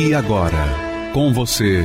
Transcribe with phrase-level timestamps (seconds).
[0.00, 1.84] E agora, com você,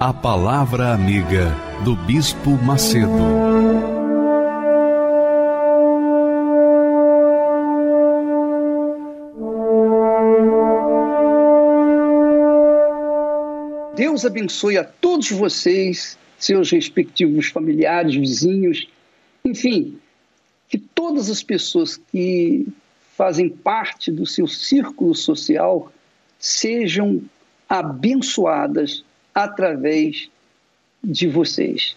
[0.00, 3.10] a Palavra Amiga do Bispo Macedo.
[13.94, 18.88] Deus abençoe a todos vocês, seus respectivos familiares, vizinhos,
[19.44, 19.98] enfim,
[20.66, 22.66] que todas as pessoas que
[23.14, 25.92] fazem parte do seu círculo social
[26.38, 27.22] sejam
[27.74, 30.30] abençoadas através
[31.02, 31.96] de vocês.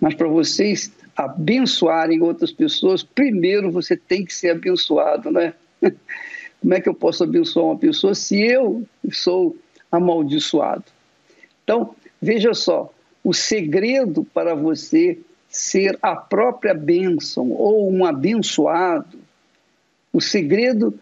[0.00, 5.54] Mas para vocês abençoarem outras pessoas, primeiro você tem que ser abençoado, né?
[6.60, 9.56] Como é que eu posso abençoar uma pessoa se eu sou
[9.90, 10.84] amaldiçoado?
[11.64, 12.92] Então, veja só,
[13.24, 19.18] o segredo para você ser a própria bênção ou um abençoado,
[20.12, 20.96] o segredo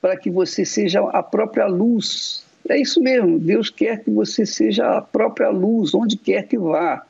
[0.00, 4.98] para que você seja a própria luz é isso mesmo, Deus quer que você seja
[4.98, 7.04] a própria luz, onde quer que vá,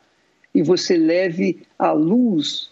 [0.55, 2.71] e você leve a luz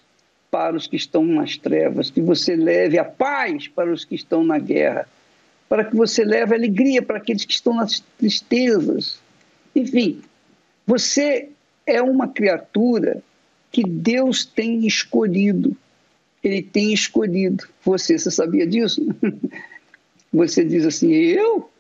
[0.51, 4.43] para os que estão nas trevas, que você leve a paz para os que estão
[4.43, 5.07] na guerra,
[5.69, 9.21] para que você leve alegria para aqueles que estão nas tristezas.
[9.77, 10.23] Enfim,
[10.87, 11.51] você
[11.87, 13.23] é uma criatura
[13.71, 15.77] que Deus tem escolhido.
[16.43, 18.19] Ele tem escolhido você.
[18.19, 19.07] Você sabia disso?
[20.33, 21.71] Você diz assim: eu?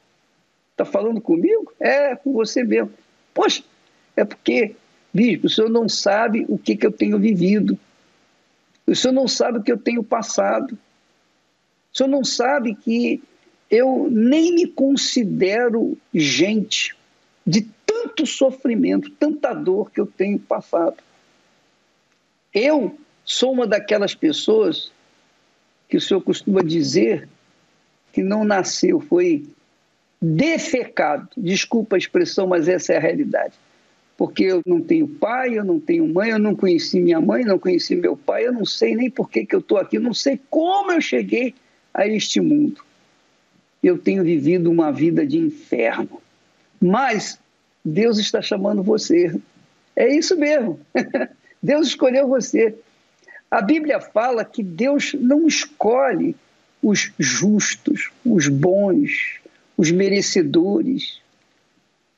[0.78, 1.72] Está falando comigo?
[1.80, 2.92] É, com você mesmo.
[3.34, 3.64] Poxa,
[4.16, 4.76] é porque,
[5.12, 7.76] bispo, o senhor não sabe o que, que eu tenho vivido.
[8.86, 10.78] O senhor não sabe o que eu tenho passado.
[11.92, 13.20] O senhor não sabe que
[13.68, 16.96] eu nem me considero gente
[17.44, 20.98] de tanto sofrimento, tanta dor que eu tenho passado.
[22.54, 24.92] Eu sou uma daquelas pessoas
[25.88, 27.28] que o senhor costuma dizer
[28.12, 29.44] que não nasceu, foi
[30.20, 31.28] defecado.
[31.36, 33.54] Desculpa a expressão, mas essa é a realidade.
[34.16, 37.58] Porque eu não tenho pai, eu não tenho mãe, eu não conheci minha mãe, não
[37.58, 40.14] conheci meu pai, eu não sei nem por que, que eu estou aqui, eu não
[40.14, 41.54] sei como eu cheguei
[41.94, 42.82] a este mundo.
[43.80, 46.20] Eu tenho vivido uma vida de inferno.
[46.80, 47.38] Mas
[47.84, 49.40] Deus está chamando você.
[49.94, 50.80] É isso mesmo.
[51.62, 52.74] Deus escolheu você.
[53.50, 56.36] A Bíblia fala que Deus não escolhe
[56.82, 59.37] os justos, os bons,
[59.78, 61.20] os merecedores.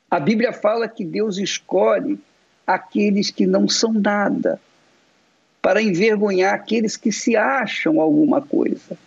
[0.09, 2.19] A Bíblia fala que Deus escolhe
[2.65, 4.59] aqueles que não são nada,
[5.61, 8.97] para envergonhar aqueles que se acham alguma coisa.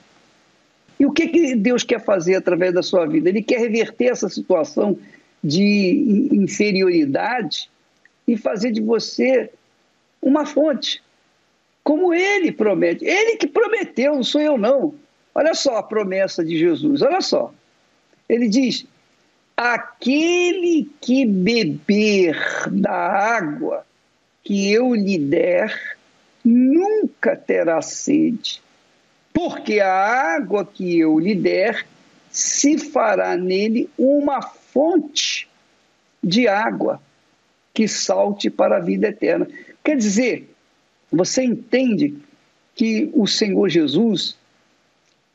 [1.01, 3.29] E o que, que Deus quer fazer através da sua vida?
[3.29, 4.97] Ele quer reverter essa situação
[5.43, 7.69] de inferioridade
[8.27, 9.51] e fazer de você
[10.23, 11.03] uma fonte,
[11.83, 13.05] como ele promete.
[13.05, 14.95] Ele que prometeu, não sou eu não.
[15.35, 17.53] Olha só a promessa de Jesus, olha só.
[18.29, 18.87] Ele diz:
[19.57, 22.37] aquele que beber
[22.71, 23.87] da água
[24.43, 25.97] que eu lhe der,
[26.45, 28.63] nunca terá sede,
[29.33, 31.87] porque a água que eu lhe der
[32.31, 35.49] se fará nele uma fonte
[36.23, 37.01] de água
[37.73, 39.49] que salte para a vida eterna.
[39.83, 40.51] Quer dizer,
[41.11, 42.15] você entende
[42.75, 44.37] que o Senhor Jesus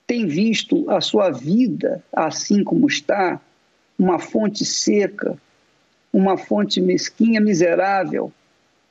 [0.09, 3.39] tem visto a sua vida assim como está,
[3.97, 5.37] uma fonte seca,
[6.11, 8.33] uma fonte mesquinha, miserável,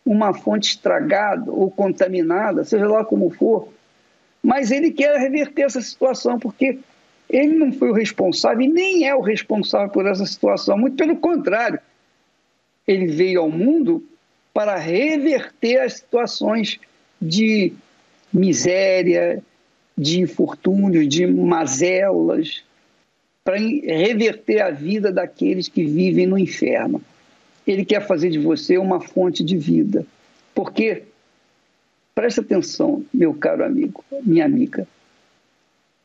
[0.06, 3.68] uma fonte estragada ou contaminada, seja lá como for.
[4.40, 6.78] Mas ele quer reverter essa situação, porque
[7.28, 10.78] ele não foi o responsável e nem é o responsável por essa situação.
[10.78, 11.80] Muito pelo contrário,
[12.86, 14.06] ele veio ao mundo
[14.54, 16.78] para reverter as situações
[17.20, 17.72] de
[18.32, 19.42] miséria,
[19.98, 22.62] de infortúnios, de mazelas,
[23.42, 27.02] para reverter a vida daqueles que vivem no inferno.
[27.66, 30.06] Ele quer fazer de você uma fonte de vida.
[30.54, 31.02] Porque,
[32.14, 34.86] presta atenção, meu caro amigo, minha amiga,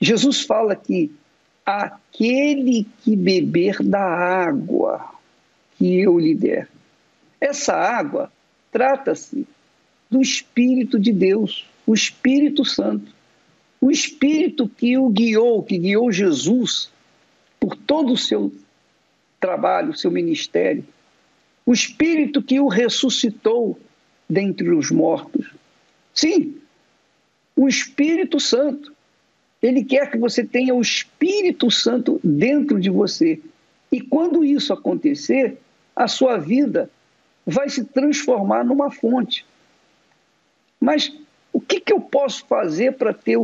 [0.01, 1.11] Jesus fala que
[1.65, 5.13] aquele que beber da água
[5.77, 6.67] que eu lhe der,
[7.39, 8.31] essa água
[8.71, 9.45] trata-se
[10.09, 13.13] do Espírito de Deus, o Espírito Santo
[13.83, 16.89] o Espírito que o guiou, que guiou Jesus
[17.59, 18.49] por todo o seu
[19.41, 20.85] trabalho, o seu ministério.
[21.65, 23.77] O Espírito que o ressuscitou
[24.29, 25.51] dentre os mortos.
[26.13, 26.55] Sim,
[27.57, 28.93] o Espírito Santo.
[29.61, 33.41] Ele quer que você tenha o Espírito Santo dentro de você.
[33.91, 35.57] E quando isso acontecer,
[35.93, 36.89] a sua vida
[37.45, 39.45] vai se transformar numa fonte.
[40.79, 41.13] Mas
[41.51, 43.37] o que, que eu posso fazer para ter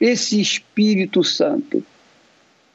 [0.00, 1.84] esse Espírito Santo?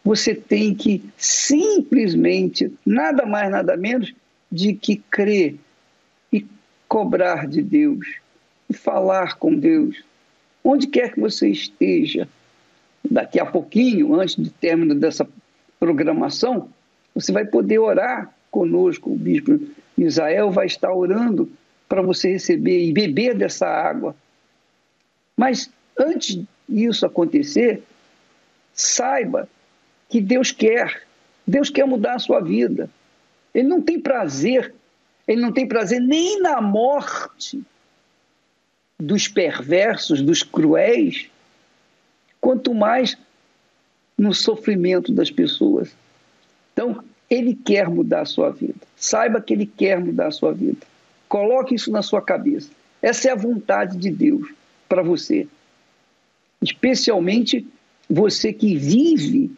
[0.04, 4.14] Você tem que simplesmente, nada mais, nada menos,
[4.52, 5.56] de que crer
[6.32, 6.46] e
[6.88, 8.06] cobrar de Deus
[8.70, 10.04] e falar com Deus.
[10.64, 12.28] Onde quer que você esteja,
[13.10, 15.28] daqui a pouquinho, antes do término dessa
[15.80, 16.70] programação,
[17.14, 19.12] você vai poder orar conosco.
[19.12, 19.60] O bispo
[19.98, 21.52] Israel vai estar orando
[21.88, 24.16] para você receber e beber dessa água.
[25.38, 27.84] Mas antes disso acontecer,
[28.74, 29.48] saiba
[30.10, 31.04] que Deus quer.
[31.46, 32.90] Deus quer mudar a sua vida.
[33.54, 34.74] Ele não tem prazer,
[35.28, 37.62] ele não tem prazer nem na morte
[39.00, 41.30] dos perversos, dos cruéis,
[42.40, 43.18] quanto mais
[44.18, 45.92] no sofrimento das pessoas.
[46.72, 48.76] Então, ele quer mudar a sua vida.
[48.96, 50.86] Saiba que ele quer mudar a sua vida.
[51.28, 52.70] Coloque isso na sua cabeça.
[53.02, 54.48] Essa é a vontade de Deus
[54.88, 55.48] para você.
[56.64, 57.68] Especialmente
[58.10, 59.52] você que vive,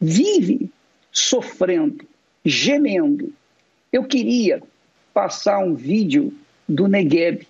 [0.00, 0.70] vive
[1.12, 2.04] sofrendo,
[2.44, 3.32] gemendo.
[3.92, 4.62] Eu queria
[5.14, 6.34] passar um vídeo
[6.68, 7.46] do Negueb.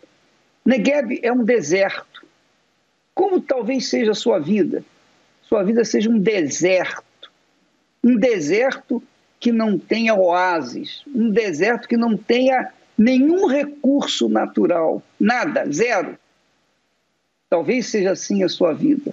[0.64, 2.26] Negueb é um deserto.
[3.14, 4.84] Como talvez seja a sua vida?
[5.42, 7.32] Sua vida seja um deserto.
[8.04, 9.02] Um deserto
[9.40, 16.18] que não tenha oásis, um deserto que não tenha nenhum recurso natural, nada, zero.
[17.48, 19.12] Talvez seja assim a sua vida.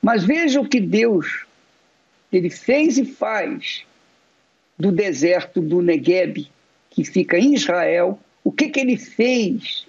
[0.00, 1.46] Mas veja o que Deus
[2.32, 3.84] ele fez e faz
[4.78, 6.50] do deserto do Negueb,
[6.90, 9.86] que fica em Israel, o que, que ele fez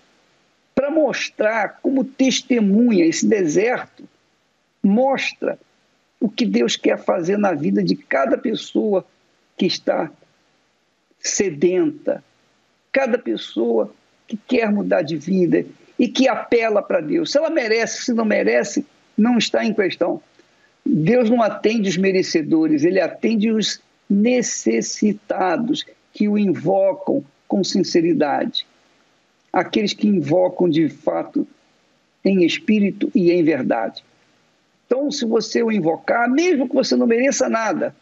[0.75, 4.07] para mostrar como testemunha esse deserto?
[4.83, 5.57] Mostra
[6.19, 9.05] o que Deus quer fazer na vida de cada pessoa
[9.57, 10.11] que está
[11.19, 12.23] sedenta,
[12.91, 13.93] cada pessoa
[14.27, 15.65] que quer mudar de vida
[15.97, 17.31] e que apela para Deus.
[17.31, 18.85] Se ela merece, se não merece,
[19.17, 20.21] não está em questão.
[20.85, 28.67] Deus não atende os merecedores, ele atende os necessitados que o invocam com sinceridade.
[29.51, 31.47] Aqueles que invocam de fato
[32.25, 34.03] em espírito e em verdade.
[34.85, 37.95] Então, se você o invocar, mesmo que você não mereça nada,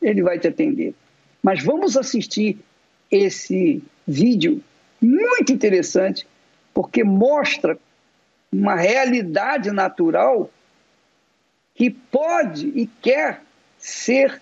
[0.00, 0.94] ele vai te atender.
[1.42, 2.58] Mas vamos assistir
[3.10, 4.62] esse vídeo
[5.00, 6.26] muito interessante,
[6.74, 7.78] porque mostra
[8.52, 10.50] uma realidade natural
[11.74, 13.40] que pode e quer
[13.78, 14.40] ser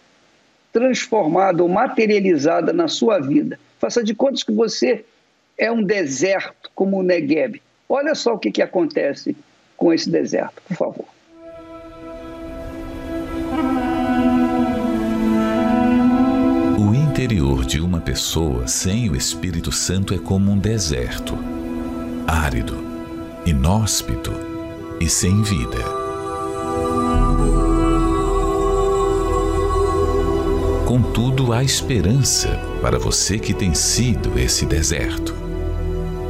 [0.72, 3.60] transformada ou materializada na sua vida.
[3.78, 5.04] Faça de contas que você
[5.56, 7.60] é um deserto como o Negev.
[7.88, 9.36] Olha só o que, que acontece
[9.76, 11.12] com esse deserto, por favor.
[17.22, 21.38] interior de uma pessoa sem o Espírito Santo é como um deserto,
[22.32, 22.82] árido,
[23.44, 24.32] inóspito
[24.98, 25.84] e sem vida.
[30.86, 35.34] Contudo, há esperança para você que tem sido esse deserto.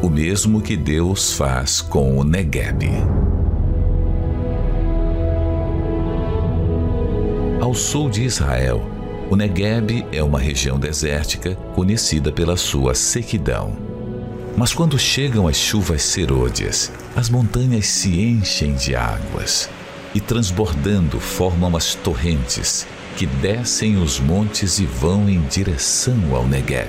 [0.03, 2.83] O mesmo que Deus faz com o Negueb.
[7.61, 8.83] Ao sul de Israel,
[9.31, 13.92] o Negueb é uma região desértica conhecida pela sua sequidão.
[14.57, 19.69] Mas quando chegam as chuvas serôdias, as montanhas se enchem de águas
[20.15, 26.89] e, transbordando, formam as torrentes que descem os montes e vão em direção ao Negueb.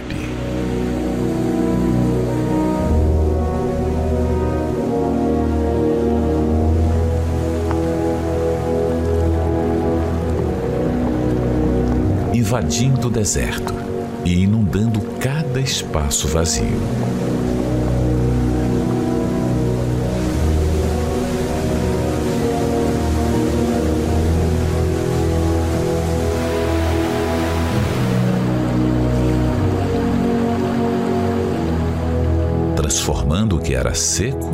[12.53, 13.73] invadindo o deserto
[14.23, 16.77] e inundando cada espaço vazio.
[33.83, 34.49] Era seco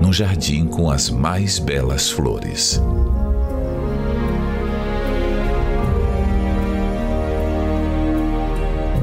[0.00, 2.80] num jardim com as mais belas flores.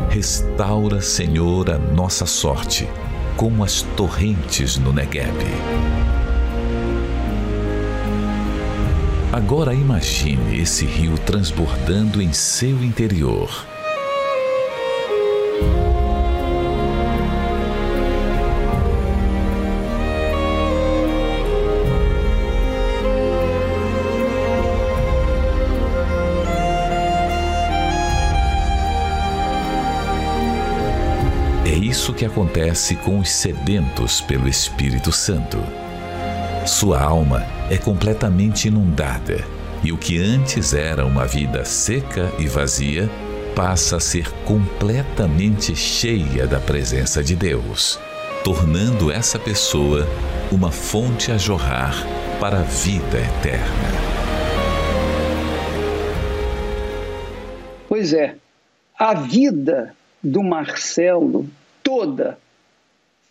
[0.10, 2.90] Restaura, Senhor, a nossa sorte,
[3.38, 5.38] como as torrentes no Negueb.
[9.32, 13.79] Agora imagine esse rio transbordando em seu interior.
[32.10, 35.60] Isso que acontece com os sedentos pelo Espírito Santo.
[36.66, 39.46] Sua alma é completamente inundada
[39.84, 43.08] e o que antes era uma vida seca e vazia
[43.56, 48.00] passa a ser completamente cheia da presença de Deus,
[48.44, 50.08] tornando essa pessoa
[50.52, 51.94] uma fonte a jorrar
[52.40, 53.90] para a vida eterna.
[57.88, 58.36] Pois é,
[58.98, 61.48] a vida do Marcelo
[62.00, 62.38] toda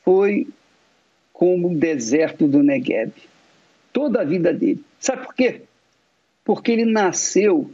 [0.05, 0.47] foi
[1.33, 3.13] como o deserto do Negueb
[3.93, 4.85] toda a vida dele.
[5.01, 5.63] Sabe por quê?
[6.45, 7.71] Porque ele nasceu,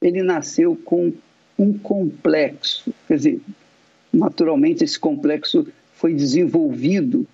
[0.00, 1.12] ele nasceu com
[1.58, 3.40] um complexo, quer dizer,
[4.12, 7.26] naturalmente esse complexo foi desenvolvido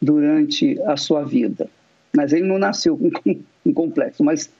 [0.00, 1.68] durante a sua vida,
[2.16, 3.10] mas ele não nasceu com
[3.66, 4.50] um complexo, mas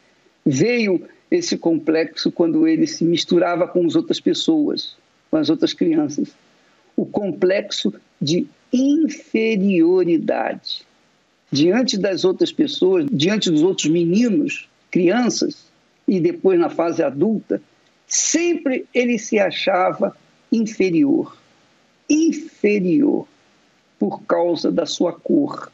[0.44, 4.96] veio esse complexo quando ele se misturava com as outras pessoas,
[5.30, 6.34] com as outras crianças.
[6.96, 10.84] O complexo de inferioridade
[11.50, 15.64] diante das outras pessoas, diante dos outros meninos, crianças,
[16.06, 17.62] e depois na fase adulta,
[18.06, 20.16] sempre ele se achava
[20.52, 21.36] inferior.
[22.08, 23.26] Inferior
[23.98, 25.72] por causa da sua cor.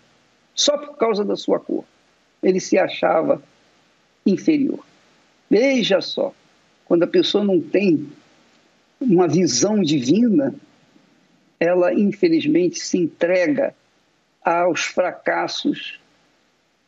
[0.54, 1.84] Só por causa da sua cor.
[2.42, 3.42] Ele se achava
[4.24, 4.84] inferior.
[5.48, 6.32] Veja só,
[6.84, 8.06] quando a pessoa não tem
[9.00, 10.54] uma visão divina,
[11.60, 13.74] ela infelizmente se entrega
[14.42, 16.00] aos fracassos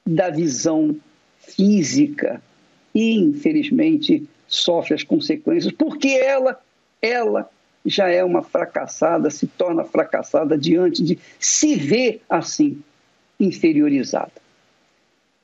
[0.05, 0.97] da visão
[1.39, 2.43] física
[2.95, 6.61] e, infelizmente, sofre as consequências, porque ela,
[7.01, 7.51] ela
[7.85, 12.83] já é uma fracassada, se torna fracassada diante de se ver assim,
[13.39, 14.33] inferiorizada.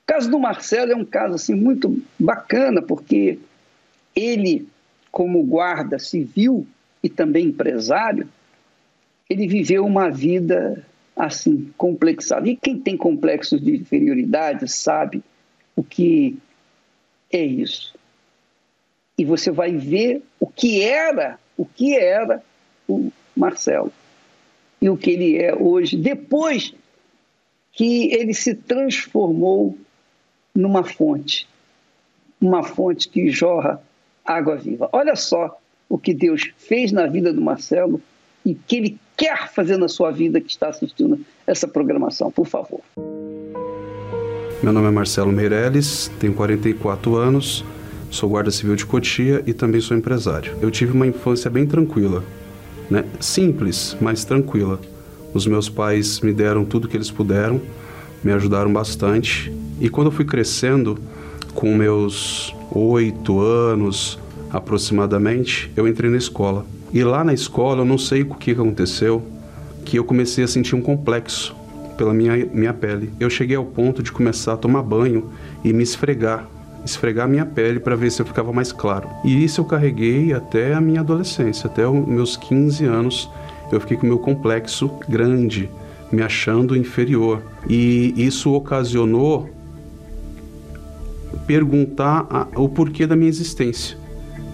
[0.03, 3.37] O caso do Marcelo é um caso assim muito bacana, porque
[4.15, 4.67] ele,
[5.11, 6.65] como guarda civil
[7.03, 8.27] e também empresário,
[9.29, 12.47] ele viveu uma vida assim, complexado.
[12.47, 15.21] E quem tem complexos de inferioridade sabe
[15.75, 16.37] o que
[17.31, 17.93] é isso.
[19.17, 22.41] E você vai ver o que era, o que era
[22.87, 23.91] o Marcelo
[24.81, 26.73] e o que ele é hoje, depois
[27.73, 29.77] que ele se transformou
[30.55, 31.47] numa fonte,
[32.41, 33.81] uma fonte que jorra
[34.23, 34.89] água viva.
[34.93, 35.59] Olha só
[35.89, 38.01] o que Deus fez na vida do Marcelo
[38.49, 42.81] e que ele quer fazer na sua vida que está assistindo essa programação, por favor.
[44.63, 47.63] Meu nome é Marcelo Meirelles, tenho 44 anos,
[48.09, 50.57] sou guarda civil de Cotia e também sou empresário.
[50.61, 52.23] Eu tive uma infância bem tranquila,
[52.89, 53.05] né?
[53.19, 54.79] simples, mas tranquila.
[55.31, 57.61] Os meus pais me deram tudo que eles puderam,
[58.23, 59.53] me ajudaram bastante.
[59.79, 60.97] E quando eu fui crescendo,
[61.53, 64.17] com meus oito anos
[64.49, 66.65] aproximadamente, eu entrei na escola.
[66.91, 69.21] E lá na escola, eu não sei o que aconteceu,
[69.85, 71.55] que eu comecei a sentir um complexo
[71.97, 73.11] pela minha, minha pele.
[73.19, 75.29] Eu cheguei ao ponto de começar a tomar banho
[75.63, 76.47] e me esfregar,
[76.83, 79.09] esfregar minha pele para ver se eu ficava mais claro.
[79.23, 83.29] E isso eu carreguei até a minha adolescência, até os meus 15 anos.
[83.71, 85.69] Eu fiquei com meu complexo grande,
[86.11, 87.43] me achando inferior.
[87.69, 89.49] E isso ocasionou
[91.45, 93.97] perguntar a, o porquê da minha existência.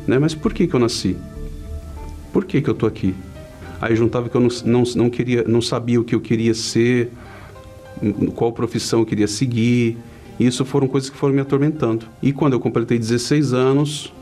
[0.07, 0.19] Né?
[0.19, 1.15] Mas por que, que eu nasci?
[2.35, 3.15] Por que, que eu estou aqui?
[3.79, 7.09] Aí juntava que eu não, não, não, queria, não sabia o que eu queria ser,
[8.35, 9.97] qual profissão eu queria seguir.
[10.37, 12.05] Isso foram coisas que foram me atormentando.
[12.21, 14.13] E quando eu completei 16 anos,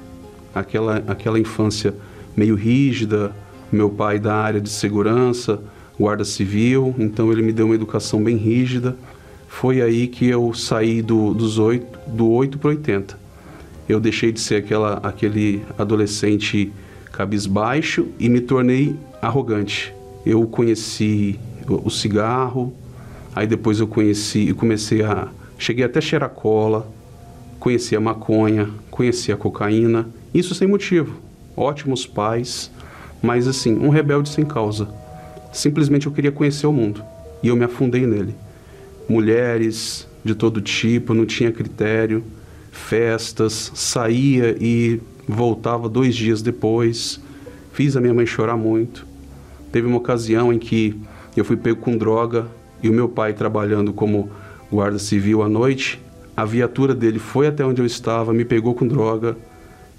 [0.53, 1.95] aquela, aquela infância
[2.37, 3.35] meio rígida,
[3.71, 5.59] meu pai da área de segurança,
[5.99, 8.95] guarda civil, então ele me deu uma educação bem rígida.
[9.47, 13.17] Foi aí que eu saí do, dos 8, do 8 para 80.
[13.89, 16.71] Eu deixei de ser aquela, aquele adolescente
[17.13, 19.93] cabisbaixo e me tornei arrogante.
[20.25, 22.73] Eu conheci o cigarro,
[23.33, 26.91] aí depois eu conheci e comecei a cheguei até cheirar cola,
[27.59, 31.21] conheci a maconha, conheci a cocaína, isso sem motivo.
[31.55, 32.71] Ótimos pais,
[33.21, 34.89] mas assim, um rebelde sem causa.
[35.53, 37.03] Simplesmente eu queria conhecer o mundo
[37.43, 38.35] e eu me afundei nele.
[39.07, 42.23] Mulheres de todo tipo, não tinha critério,
[42.71, 47.19] festas, saía e voltava dois dias depois.
[47.71, 49.05] Fiz a minha mãe chorar muito.
[49.71, 50.99] Teve uma ocasião em que
[51.35, 52.47] eu fui pego com droga
[52.81, 54.29] e o meu pai trabalhando como
[54.71, 55.99] guarda civil à noite
[56.35, 59.37] a viatura dele foi até onde eu estava, me pegou com droga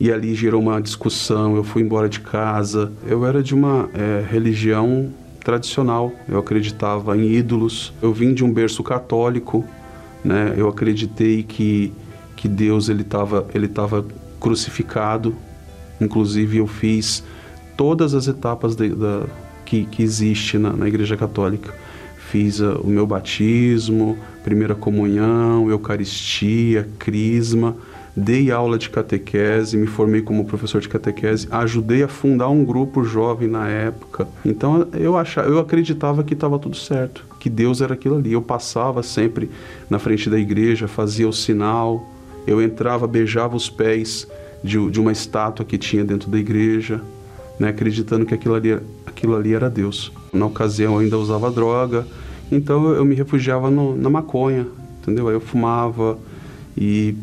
[0.01, 1.55] e ali gerou uma discussão.
[1.55, 2.93] Eu fui embora de casa.
[3.07, 5.11] Eu era de uma é, religião
[5.45, 6.13] tradicional.
[6.29, 7.93] Eu acreditava em ídolos.
[8.03, 9.65] Eu vim de um berço católico,
[10.25, 10.55] né?
[10.57, 11.93] Eu acreditei que
[12.37, 14.05] que Deus ele estava ele tava
[14.45, 15.35] crucificado.
[16.01, 17.25] Inclusive eu fiz
[17.77, 19.25] todas as etapas de, da,
[19.65, 21.73] que, que existe na, na Igreja Católica
[22.35, 27.77] fiz uh, o meu batismo, primeira comunhão, eucaristia, crisma,
[28.17, 33.05] dei aula de catequese, me formei como professor de catequese, ajudei a fundar um grupo
[33.05, 34.27] jovem na época.
[34.45, 38.33] Então eu achava, eu acreditava que estava tudo certo, que Deus era aquilo ali.
[38.33, 39.49] Eu passava sempre
[39.89, 42.14] na frente da igreja, fazia o sinal,
[42.47, 44.27] eu entrava, beijava os pés
[44.63, 47.01] de, de uma estátua que tinha dentro da igreja,
[47.59, 50.13] né, acreditando que aquilo ali, aquilo ali era Deus.
[50.33, 52.07] Na ocasião eu ainda usava droga,
[52.51, 54.67] então eu me refugiava no, na maconha,
[55.01, 55.29] entendeu?
[55.29, 56.19] Aí eu fumava
[56.77, 57.15] e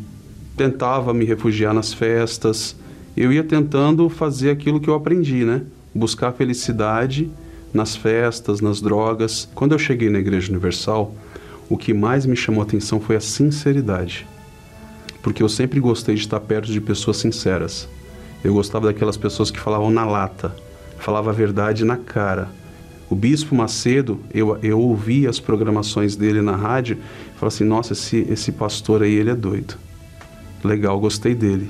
[0.56, 2.76] tentava me refugiar nas festas.
[3.16, 5.62] Eu ia tentando fazer aquilo que eu aprendi, né?
[5.94, 7.30] Buscar felicidade
[7.72, 9.48] nas festas, nas drogas.
[9.54, 11.14] Quando eu cheguei na Igreja Universal,
[11.68, 14.26] o que mais me chamou a atenção foi a sinceridade.
[15.22, 17.88] Porque eu sempre gostei de estar perto de pessoas sinceras.
[18.42, 20.54] Eu gostava daquelas pessoas que falavam na lata,
[20.98, 22.48] falava a verdade na cara
[23.12, 26.96] o Bispo Macedo, eu, eu ouvi as programações dele na rádio
[27.36, 29.74] falei assim: nossa, esse, esse pastor aí, ele é doido.
[30.64, 31.68] Legal, gostei dele.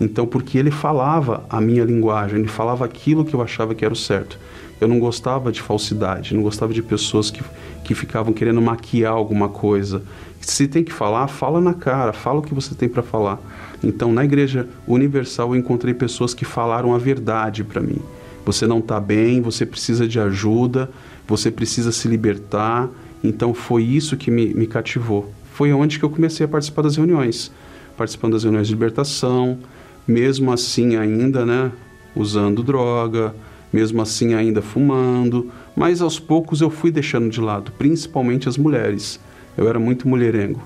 [0.00, 3.92] Então, porque ele falava a minha linguagem, ele falava aquilo que eu achava que era
[3.92, 4.38] o certo.
[4.80, 7.42] Eu não gostava de falsidade, não gostava de pessoas que,
[7.82, 10.02] que ficavam querendo maquiar alguma coisa.
[10.40, 13.38] Se tem que falar, fala na cara, fala o que você tem para falar.
[13.82, 18.00] Então, na Igreja Universal, eu encontrei pessoas que falaram a verdade para mim
[18.48, 20.90] você não está bem, você precisa de ajuda,
[21.26, 22.88] você precisa se libertar.
[23.22, 25.30] Então foi isso que me, me cativou.
[25.52, 27.52] Foi onde que eu comecei a participar das reuniões,
[27.94, 29.58] participando das reuniões de libertação,
[30.06, 31.70] mesmo assim ainda, né,
[32.16, 33.34] usando droga,
[33.70, 39.20] mesmo assim ainda fumando, mas aos poucos eu fui deixando de lado, principalmente as mulheres.
[39.58, 40.62] Eu era muito mulherengo.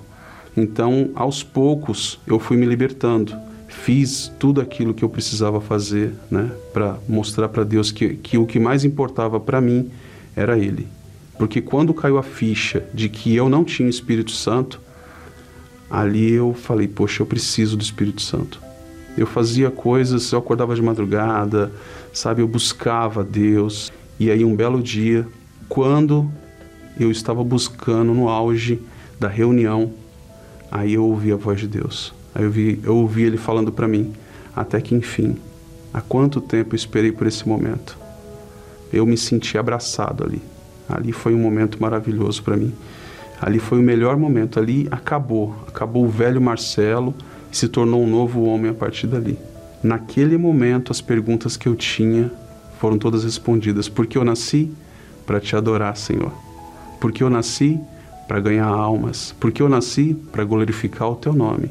[0.56, 3.34] Então, aos poucos eu fui me libertando
[3.72, 8.46] fiz tudo aquilo que eu precisava fazer, né, para mostrar para Deus que, que o
[8.46, 9.90] que mais importava para mim
[10.36, 10.86] era Ele.
[11.38, 14.80] Porque quando caiu a ficha de que eu não tinha Espírito Santo,
[15.90, 18.60] ali eu falei, poxa, eu preciso do Espírito Santo.
[19.16, 21.72] Eu fazia coisas, eu acordava de madrugada,
[22.12, 23.92] sabe, eu buscava Deus.
[24.20, 25.26] E aí um belo dia,
[25.68, 26.30] quando
[26.98, 28.80] eu estava buscando no auge
[29.18, 29.92] da reunião,
[30.70, 32.12] aí eu ouvi a voz de Deus.
[32.34, 34.12] Aí eu, vi, eu ouvi ele falando para mim,
[34.54, 35.36] até que enfim,
[35.92, 37.98] há quanto tempo eu esperei por esse momento?
[38.92, 40.42] Eu me senti abraçado ali.
[40.88, 42.72] Ali foi um momento maravilhoso para mim.
[43.40, 44.58] Ali foi o melhor momento.
[44.60, 45.56] Ali acabou.
[45.66, 47.14] Acabou o velho Marcelo
[47.50, 49.38] e se tornou um novo homem a partir dali.
[49.82, 52.30] Naquele momento, as perguntas que eu tinha
[52.78, 53.88] foram todas respondidas.
[53.88, 54.70] Porque eu nasci
[55.24, 56.32] para te adorar, Senhor.
[57.02, 57.80] Porque eu nasci
[58.28, 59.34] para ganhar almas.
[59.40, 61.68] Porque eu nasci para glorificar o teu nome.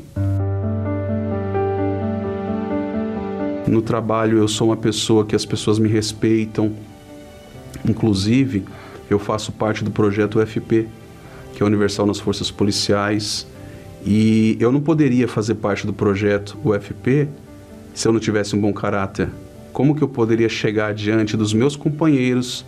[3.66, 6.74] No trabalho eu sou uma pessoa que as pessoas me respeitam.
[7.88, 8.66] Inclusive,
[9.10, 10.90] eu faço parte do projeto UFP,
[11.54, 13.48] que é Universal nas Forças Policiais,
[14.06, 17.30] e eu não poderia fazer parte do projeto UFP
[17.94, 19.30] se eu não tivesse um bom caráter.
[19.72, 22.66] Como que eu poderia chegar diante dos meus companheiros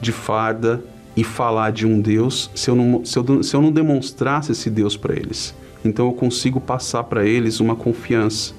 [0.00, 0.82] de farda
[1.16, 4.70] e falar de um Deus se eu não, se eu, se eu não demonstrasse esse
[4.70, 5.54] Deus para eles?
[5.84, 8.54] Então eu consigo passar para eles uma confiança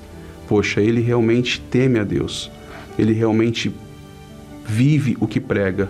[0.48, 2.52] poxa, ele realmente teme a Deus,
[2.98, 3.74] ele realmente
[4.66, 5.90] vive o que prega.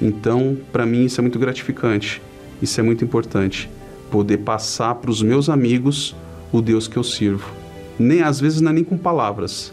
[0.00, 2.22] Então, para mim, isso é muito gratificante,
[2.60, 3.70] isso é muito importante,
[4.10, 6.14] poder passar para os meus amigos
[6.52, 7.50] o Deus que eu sirvo.
[7.98, 9.72] Nem às vezes não é nem com palavras,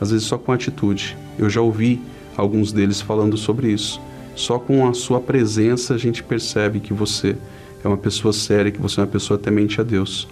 [0.00, 1.16] às vezes só com atitude.
[1.38, 2.00] Eu já ouvi
[2.36, 4.00] alguns deles falando sobre isso.
[4.38, 7.36] Só com a sua presença a gente percebe que você
[7.82, 10.28] é uma pessoa séria, que você é uma pessoa temente a Deus.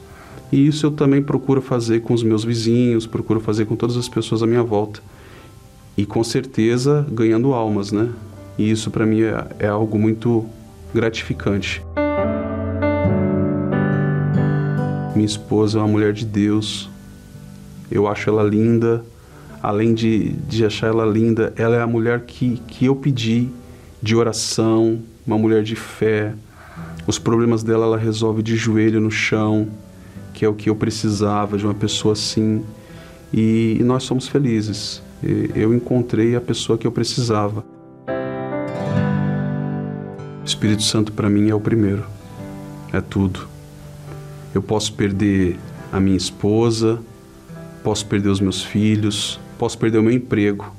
[0.53, 4.09] E isso eu também procuro fazer com os meus vizinhos, procuro fazer com todas as
[4.09, 5.01] pessoas à minha volta.
[5.97, 8.09] E com certeza ganhando almas, né?
[8.57, 10.47] E isso para mim é, é algo muito
[10.95, 11.85] gratificante.
[15.17, 16.89] Minha esposa é uma mulher de Deus.
[17.91, 19.05] Eu acho ela linda.
[19.61, 23.51] Além de, de achar ela linda, ela é a mulher que, que eu pedi
[24.03, 26.35] de oração, uma mulher de fé.
[27.07, 29.69] Os problemas dela ela resolve de joelho no chão
[30.37, 32.63] que é o que eu precisava de uma pessoa assim.
[33.33, 35.03] E, e nós somos felizes.
[35.23, 37.65] E eu encontrei a pessoa que eu precisava.
[40.43, 42.05] O Espírito Santo para mim é o primeiro,
[42.93, 43.49] é tudo.
[44.55, 45.59] Eu posso perder
[45.91, 47.01] a minha esposa,
[47.83, 50.71] posso perder os meus filhos, posso perder o meu emprego.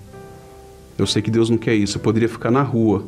[0.98, 1.98] Eu sei que Deus não quer isso.
[1.98, 3.08] Eu poderia ficar na rua.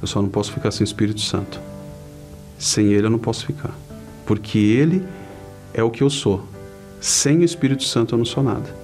[0.00, 1.60] Eu só não posso ficar sem o Espírito Santo.
[2.58, 3.74] Sem Ele eu não posso ficar.
[4.26, 5.02] Porque Ele
[5.74, 6.46] é o que eu sou.
[7.00, 8.74] Sem o Espírito Santo eu não sou nada.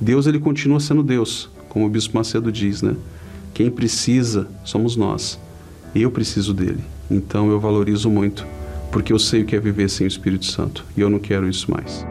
[0.00, 2.94] Deus ele continua sendo Deus, como o Bispo Macedo diz, né?
[3.52, 5.38] Quem precisa somos nós.
[5.94, 6.84] Eu preciso dele.
[7.10, 8.46] Então eu valorizo muito,
[8.90, 11.48] porque eu sei o que é viver sem o Espírito Santo e eu não quero
[11.48, 12.04] isso mais.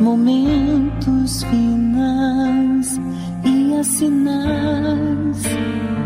[0.00, 3.00] Momentos finais
[3.44, 5.42] e as sinais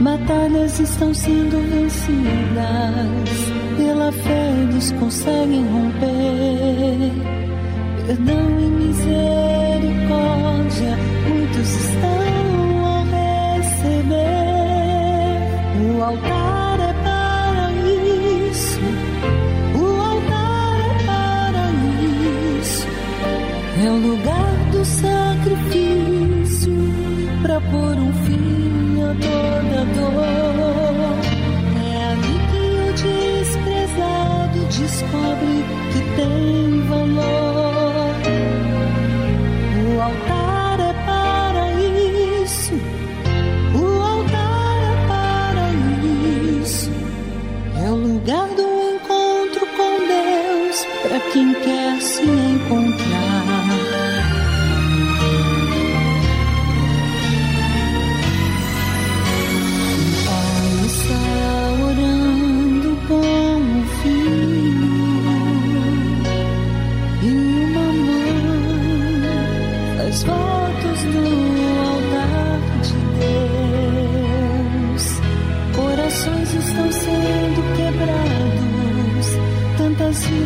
[0.00, 3.28] Batalhas estão sendo vencidas,
[3.76, 7.12] pela fé eles conseguem romper.
[8.06, 9.78] Perdão e misericórdia,
[11.58, 13.02] muitos estão a
[13.58, 14.18] receber.
[15.80, 17.70] O altar é para
[18.50, 18.80] isso,
[19.74, 21.64] o altar é para
[22.60, 22.86] isso.
[23.84, 26.72] É o lugar do sacrifício
[27.42, 31.18] para pôr um fim a toda dor.
[31.76, 35.77] É ali que o desprezado descobre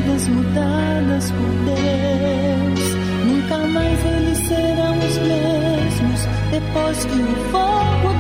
[0.03, 2.95] vidas mudadas por Deus.
[3.27, 8.12] Nunca mais eles serão os mesmos depois que o fogo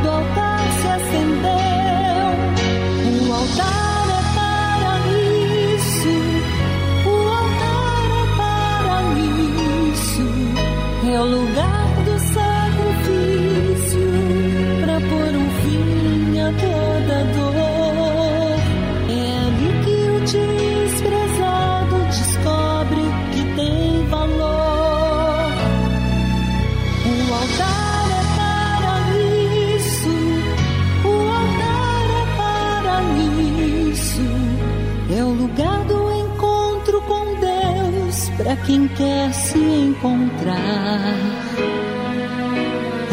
[38.42, 40.58] para quem quer se encontrar.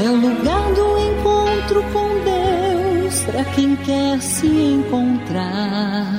[0.04, 6.19] É o lugar do encontro com Deus para quem quer se encontrar.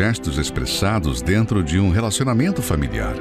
[0.00, 3.14] Gestos expressados dentro de um relacionamento familiar.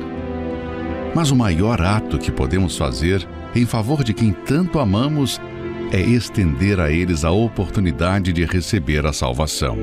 [1.13, 5.41] Mas o maior ato que podemos fazer em favor de quem tanto amamos
[5.91, 9.77] é estender a eles a oportunidade de receber a salvação.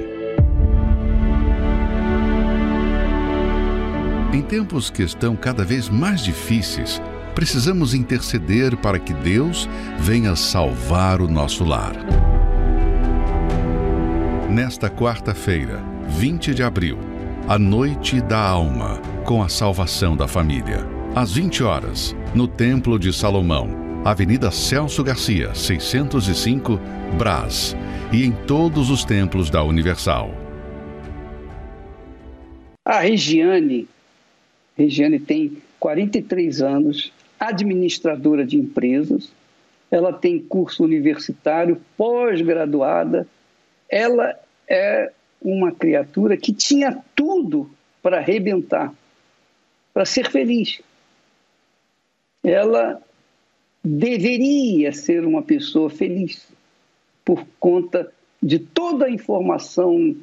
[4.33, 7.03] Em tempos que estão cada vez mais difíceis,
[7.35, 11.95] precisamos interceder para que Deus venha salvar o nosso lar.
[14.49, 16.97] Nesta quarta-feira, 20 de abril,
[17.47, 20.79] a Noite da Alma, com a salvação da família.
[21.15, 26.81] Às 20 horas, no Templo de Salomão, Avenida Celso Garcia, 605,
[27.19, 27.77] Brás,
[28.11, 30.31] e em todos os templos da Universal.
[32.83, 33.87] A Regiane,
[34.75, 39.31] Regiane tem 43 anos, administradora de empresas,
[39.91, 43.29] ela tem curso universitário, pós-graduada,
[43.91, 44.35] ela
[44.67, 47.71] é uma criatura que tinha tudo
[48.03, 48.93] para arrebentar,
[49.93, 50.81] para ser feliz.
[52.43, 53.03] Ela
[53.83, 56.47] deveria ser uma pessoa feliz
[57.25, 60.15] por conta de toda a informação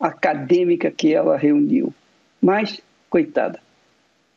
[0.00, 1.92] acadêmica que ela reuniu.
[2.40, 3.60] Mas, coitada,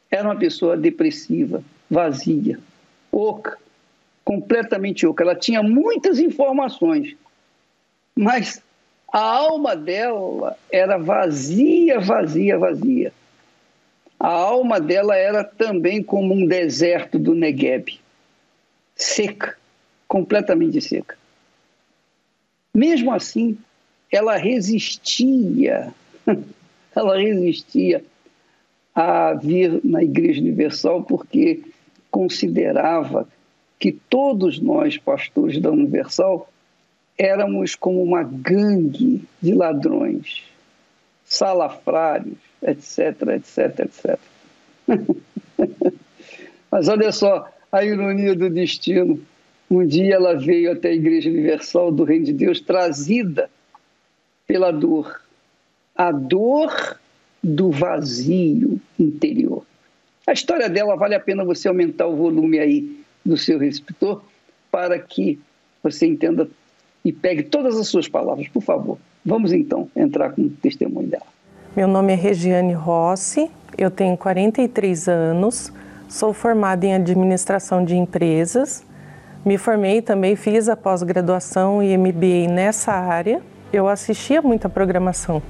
[0.10, 2.60] era uma pessoa depressiva, vazia,
[3.12, 3.58] oca,
[4.24, 5.24] completamente oca.
[5.24, 7.16] Ela tinha muitas informações,
[8.16, 8.62] mas
[9.12, 13.12] a alma dela era vazia, vazia, vazia.
[14.20, 18.00] A alma dela era também como um deserto do Negueb,
[18.96, 19.58] seca,
[20.08, 21.18] completamente seca.
[22.74, 23.58] Mesmo assim,
[24.12, 25.94] ela resistia,
[26.96, 28.04] ela resistia
[28.94, 31.64] a vir na Igreja Universal porque
[32.12, 33.28] considerava
[33.80, 36.50] que todos nós, pastores da Universal,
[37.20, 40.46] éramos como uma gangue de ladrões,
[41.26, 44.20] salafrários, etc, etc, etc.
[46.72, 49.20] Mas olha só a ironia do destino.
[49.70, 53.50] Um dia ela veio até a Igreja Universal do Reino de Deus trazida
[54.48, 55.22] pela dor.
[55.94, 56.98] A dor
[57.44, 59.66] do vazio interior.
[60.26, 64.24] A história dela vale a pena você aumentar o volume aí do seu receptor
[64.72, 65.40] para que
[65.84, 66.50] você entenda
[67.04, 68.98] e pegue todas as suas palavras, por favor.
[69.26, 71.26] Vamos então entrar com o testemunho dela.
[71.76, 75.72] Meu nome é Regiane Rossi, eu tenho 43 anos,
[76.08, 78.84] sou formada em administração de empresas,
[79.46, 83.42] me formei também, fiz a pós-graduação e MBA nessa área.
[83.72, 85.42] Eu assistia muita programação,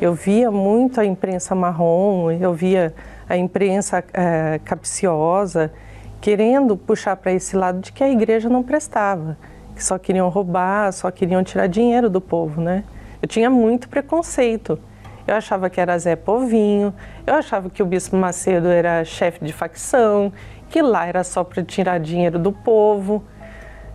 [0.00, 2.92] eu via muito a imprensa marrom, eu via
[3.28, 5.72] a imprensa é, capciosa,
[6.20, 9.38] querendo puxar para esse lado de que a igreja não prestava,
[9.74, 12.84] que só queriam roubar, só queriam tirar dinheiro do povo, né?
[13.20, 14.78] Eu tinha muito preconceito.
[15.26, 16.92] Eu achava que era Zé Povinho,
[17.26, 20.32] eu achava que o Bispo Macedo era chefe de facção,
[20.68, 23.22] que lá era só para tirar dinheiro do povo.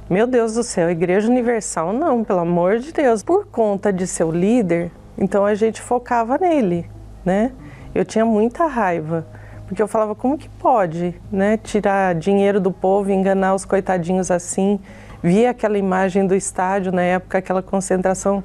[0.09, 3.23] Meu Deus do céu, Igreja Universal não, pelo amor de Deus.
[3.23, 6.89] Por conta de seu líder, então a gente focava nele,
[7.25, 7.51] né?
[7.93, 9.27] Eu tinha muita raiva,
[9.67, 14.79] porque eu falava como que pode, né, tirar dinheiro do povo, enganar os coitadinhos assim.
[15.21, 18.43] Via aquela imagem do estádio na época, aquela concentração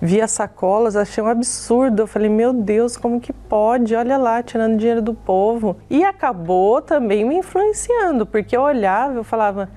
[0.00, 2.02] via sacolas, achei um absurdo.
[2.02, 3.94] Eu falei, meu Deus, como que pode?
[3.94, 5.76] Olha lá, tirando dinheiro do povo.
[5.88, 9.68] E acabou também me influenciando, porque eu olhava, eu falava,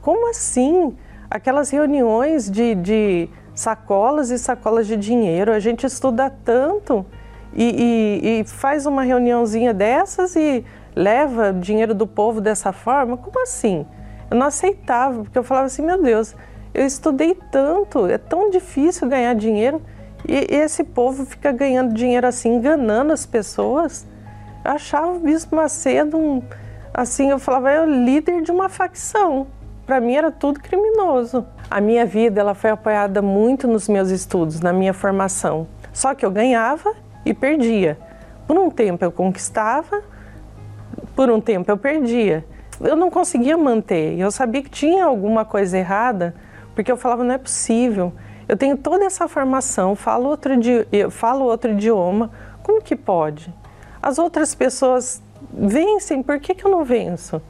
[0.00, 0.96] como assim?
[1.30, 7.04] Aquelas reuniões de, de sacolas e sacolas de dinheiro, a gente estuda tanto
[7.52, 13.16] e, e, e faz uma reuniãozinha dessas e leva dinheiro do povo dessa forma?
[13.16, 13.86] Como assim?
[14.30, 16.34] Eu não aceitava, porque eu falava assim, meu Deus,
[16.74, 19.80] eu estudei tanto, é tão difícil ganhar dinheiro
[20.26, 24.06] e esse povo fica ganhando dinheiro assim, enganando as pessoas.
[24.64, 26.42] Eu achava o Bispo Macedo um,
[26.92, 29.46] assim, eu falava, é o líder de uma facção.
[29.86, 31.46] Para mim era tudo criminoso.
[31.70, 35.66] A minha vida ela foi apoiada muito nos meus estudos, na minha formação.
[35.92, 37.98] Só que eu ganhava e perdia.
[38.46, 40.02] Por um tempo eu conquistava,
[41.16, 42.44] por um tempo eu perdia.
[42.80, 44.18] Eu não conseguia manter.
[44.18, 46.34] Eu sabia que tinha alguma coisa errada,
[46.74, 48.12] porque eu falava não é possível.
[48.46, 50.52] Eu tenho toda essa formação, falo outro,
[51.10, 52.30] falo outro idioma,
[52.62, 53.52] como que pode?
[54.00, 57.42] As outras pessoas vencem, por que, que eu não venço?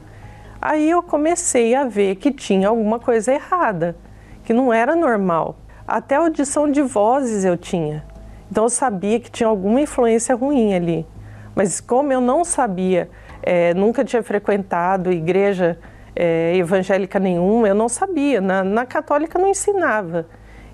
[0.61, 3.95] Aí eu comecei a ver que tinha alguma coisa errada,
[4.43, 5.55] que não era normal.
[5.87, 8.03] Até audição de vozes eu tinha.
[8.51, 11.07] Então eu sabia que tinha alguma influência ruim ali.
[11.55, 13.09] Mas como eu não sabia,
[13.41, 15.77] é, nunca tinha frequentado igreja
[16.15, 18.41] é, evangélica nenhuma, eu não sabia.
[18.41, 20.25] Na, na católica não ensinava.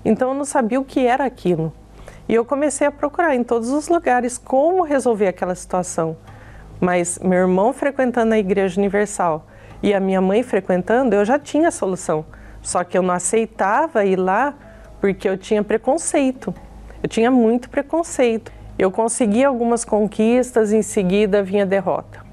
[0.04, 1.72] Então eu não sabia o que era aquilo.
[2.28, 6.16] E eu comecei a procurar em todos os lugares como resolver aquela situação.
[6.80, 9.46] Mas meu irmão frequentando a Igreja Universal
[9.82, 12.24] e a minha mãe frequentando, eu já tinha a solução.
[12.60, 14.54] Só que eu não aceitava ir lá
[15.00, 16.52] porque eu tinha preconceito.
[17.02, 18.50] Eu tinha muito preconceito.
[18.76, 22.25] Eu conseguia algumas conquistas, em seguida vinha derrota.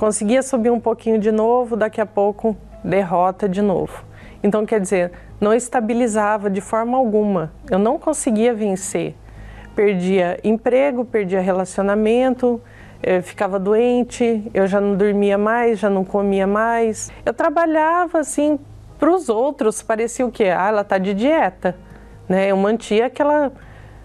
[0.00, 4.02] Conseguia subir um pouquinho de novo, daqui a pouco derrota de novo.
[4.42, 7.52] Então, quer dizer, não estabilizava de forma alguma.
[7.70, 9.14] Eu não conseguia vencer.
[9.76, 12.62] Perdia emprego, perdia relacionamento,
[13.02, 17.12] eu ficava doente, eu já não dormia mais, já não comia mais.
[17.22, 18.58] Eu trabalhava assim
[18.98, 20.44] para os outros, parecia o quê?
[20.44, 21.76] Ah, ela está de dieta,
[22.26, 22.50] né?
[22.50, 23.52] Eu mantia aquela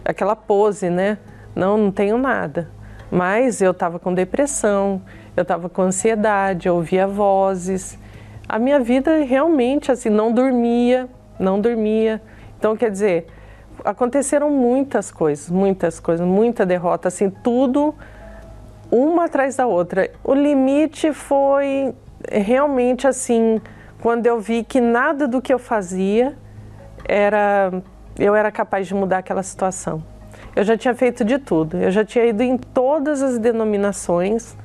[0.03, 1.17] aquela pose, né?
[1.55, 2.69] Não, não tenho nada.
[3.09, 5.01] Mas eu estava com depressão,
[5.35, 7.97] eu estava com ansiedade, eu ouvia vozes.
[8.47, 12.21] A minha vida realmente assim não dormia, não dormia.
[12.57, 13.27] Então, quer dizer,
[13.83, 17.93] aconteceram muitas coisas, muitas coisas, muita derrota, assim, tudo
[18.91, 20.09] uma atrás da outra.
[20.23, 21.93] O limite foi
[22.31, 23.61] realmente assim,
[24.01, 26.35] quando eu vi que nada do que eu fazia
[27.07, 27.71] era
[28.17, 30.01] eu era capaz de mudar aquela situação.
[30.55, 34.55] Eu já tinha feito de tudo, eu já tinha ido em todas as denominações,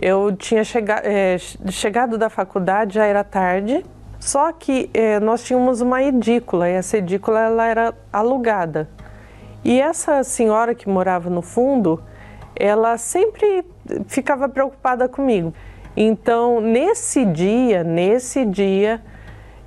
[0.00, 1.36] eu tinha chega, é,
[1.70, 3.84] chegado da faculdade, já era tarde,
[4.18, 8.88] só que é, nós tínhamos uma edícula e essa edícula ela era alugada.
[9.62, 12.02] E essa senhora que morava no fundo,
[12.56, 13.62] ela sempre
[14.06, 15.52] ficava preocupada comigo.
[15.94, 19.02] Então, nesse dia, nesse dia,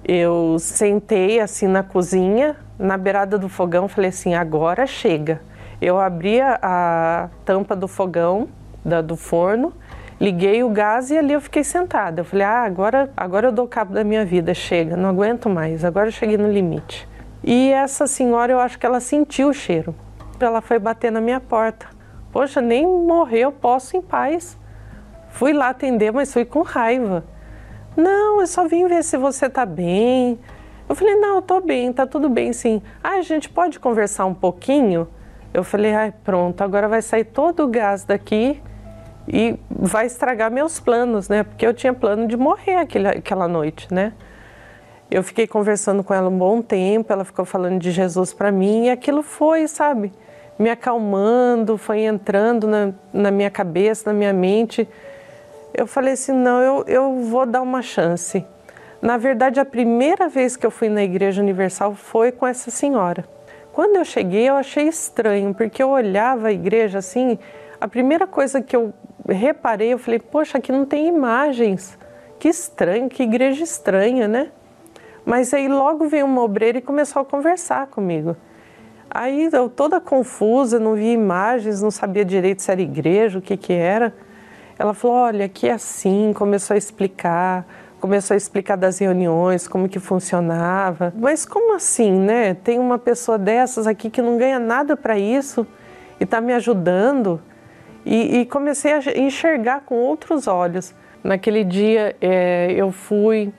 [0.03, 5.41] eu sentei assim na cozinha, na beirada do fogão, falei assim: agora chega.
[5.79, 8.47] Eu abri a tampa do fogão,
[8.83, 9.73] da, do forno,
[10.19, 12.21] liguei o gás e ali eu fiquei sentada.
[12.21, 15.83] Eu falei: ah, agora, agora eu dou cabo da minha vida, chega, não aguento mais,
[15.83, 17.07] agora eu cheguei no limite.
[17.43, 19.93] E essa senhora, eu acho que ela sentiu o cheiro.
[20.39, 21.87] Ela foi bater na minha porta.
[22.31, 24.57] Poxa, nem morrer eu posso em paz.
[25.29, 27.23] Fui lá atender, mas fui com raiva.
[27.95, 30.39] Não, eu só vim ver se você tá bem.
[30.87, 32.81] Eu falei, não, eu tô bem, tá tudo bem sim.
[33.03, 35.07] Ah, a gente pode conversar um pouquinho?
[35.53, 38.61] Eu falei, ai, pronto, agora vai sair todo o gás daqui
[39.27, 41.43] e vai estragar meus planos, né?
[41.43, 44.13] Porque eu tinha plano de morrer aquele, aquela noite, né?
[45.09, 48.85] Eu fiquei conversando com ela um bom tempo, ela ficou falando de Jesus para mim
[48.85, 50.11] e aquilo foi, sabe?
[50.57, 54.87] Me acalmando, foi entrando na, na minha cabeça, na minha mente
[55.73, 58.45] eu falei assim: não, eu, eu vou dar uma chance.
[59.01, 63.25] Na verdade, a primeira vez que eu fui na Igreja Universal foi com essa senhora.
[63.73, 67.39] Quando eu cheguei, eu achei estranho, porque eu olhava a igreja assim,
[67.81, 68.93] a primeira coisa que eu
[69.27, 71.97] reparei, eu falei: poxa, aqui não tem imagens.
[72.39, 74.49] Que estranho, que igreja estranha, né?
[75.25, 78.35] Mas aí logo veio uma obreira e começou a conversar comigo.
[79.09, 83.55] Aí eu toda confusa, não via imagens, não sabia direito se era igreja, o que
[83.55, 84.13] que era.
[84.77, 87.65] Ela falou: olha, aqui é assim, começou a explicar,
[88.01, 91.13] começou a explicar das reuniões, como que funcionava.
[91.15, 92.55] Mas como assim, né?
[92.55, 95.65] Tem uma pessoa dessas aqui que não ganha nada para isso
[96.19, 97.39] e está me ajudando.
[98.05, 100.93] E, e, comecei a enxergar com outros olhos.
[101.23, 103.51] Naquele dia é, eu fui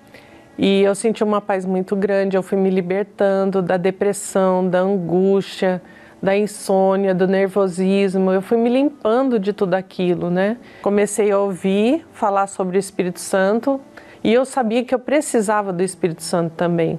[0.59, 2.37] e eu senti uma paz muito grande.
[2.37, 5.80] Eu fui me libertando da depressão, da angústia
[6.24, 8.33] da insônia, do nervosismo.
[8.33, 10.57] Eu fui me limpando de tudo aquilo, né?
[10.80, 13.78] Comecei a ouvir falar sobre o Espírito Santo
[14.24, 16.98] e eu sabia que eu precisava do Espírito Santo também.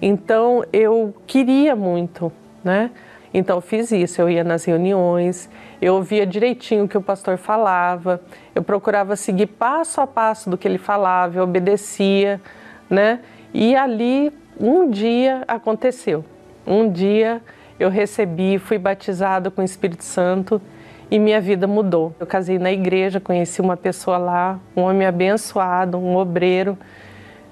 [0.00, 2.32] Então eu queria muito,
[2.64, 2.90] né?
[3.32, 5.50] Então fiz isso, eu ia nas reuniões,
[5.82, 8.20] eu ouvia direitinho o que o pastor falava,
[8.54, 12.40] eu procurava seguir passo a passo do que ele falava, eu obedecia,
[12.88, 13.20] né?
[13.52, 16.24] E ali um dia aconteceu.
[16.64, 17.42] Um dia
[17.78, 20.62] eu recebi, fui batizado com o Espírito Santo
[21.10, 22.14] e minha vida mudou.
[22.20, 26.78] Eu casei na igreja, conheci uma pessoa lá, um homem abençoado, um obreiro.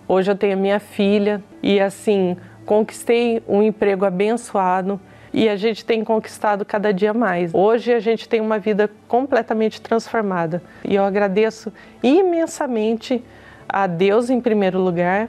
[0.07, 5.01] Hoje eu tenho minha filha e assim, conquistei um emprego abençoado
[5.33, 7.55] e a gente tem conquistado cada dia mais.
[7.55, 11.73] Hoje a gente tem uma vida completamente transformada e eu agradeço
[12.03, 13.25] imensamente
[13.69, 15.29] a Deus em primeiro lugar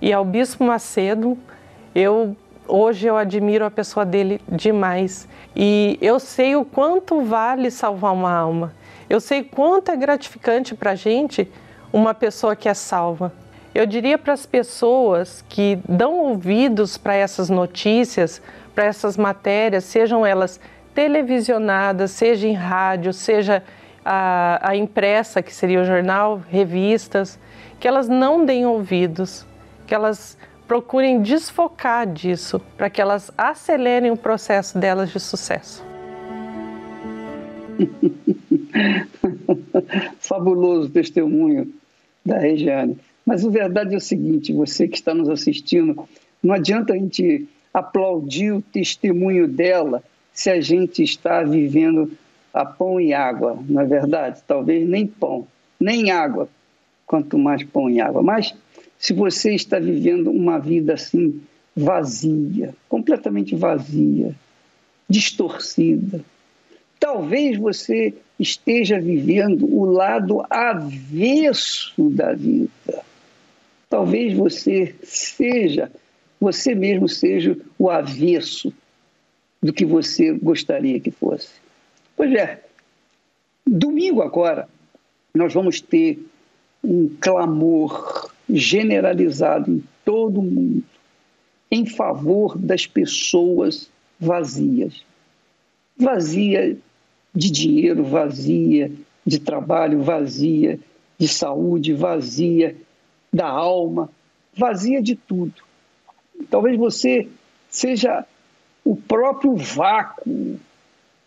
[0.00, 1.36] e ao Bispo Macedo.
[1.94, 2.36] Eu
[2.72, 5.26] Hoje eu admiro a pessoa dele demais
[5.56, 8.72] e eu sei o quanto vale salvar uma alma.
[9.08, 11.50] Eu sei quanto é gratificante para a gente
[11.92, 13.32] uma pessoa que é salva.
[13.74, 18.42] Eu diria para as pessoas que dão ouvidos para essas notícias,
[18.74, 20.58] para essas matérias, sejam elas
[20.92, 23.62] televisionadas, seja em rádio, seja
[24.04, 27.38] a, a impressa, que seria o jornal, revistas,
[27.78, 29.46] que elas não deem ouvidos,
[29.86, 35.84] que elas procurem desfocar disso para que elas acelerem o processo delas de sucesso.
[40.18, 41.72] Fabuloso testemunho
[42.24, 42.98] da Regiane.
[43.24, 46.08] Mas a verdade é o seguinte: você que está nos assistindo,
[46.42, 50.02] não adianta a gente aplaudir o testemunho dela
[50.32, 52.10] se a gente está vivendo
[52.52, 54.42] a pão e água, não é verdade?
[54.46, 55.46] Talvez nem pão,
[55.78, 56.48] nem água,
[57.06, 58.22] quanto mais pão e água.
[58.22, 58.54] Mas
[58.98, 61.40] se você está vivendo uma vida assim
[61.76, 64.34] vazia, completamente vazia,
[65.08, 66.20] distorcida,
[66.98, 72.70] talvez você esteja vivendo o lado avesso da vida.
[73.90, 75.90] Talvez você seja,
[76.40, 78.72] você mesmo seja o avesso
[79.60, 81.50] do que você gostaria que fosse.
[82.16, 82.62] Pois é,
[83.66, 84.68] domingo agora
[85.34, 86.18] nós vamos ter
[86.82, 90.84] um clamor generalizado em todo o mundo
[91.70, 95.04] em favor das pessoas vazias.
[95.96, 96.76] Vazia
[97.34, 98.90] de dinheiro, vazia
[99.24, 100.80] de trabalho, vazia
[101.18, 102.76] de saúde, vazia
[103.32, 104.10] da alma,
[104.54, 105.62] vazia de tudo.
[106.50, 107.28] Talvez você
[107.68, 108.24] seja
[108.84, 110.58] o próprio vácuo,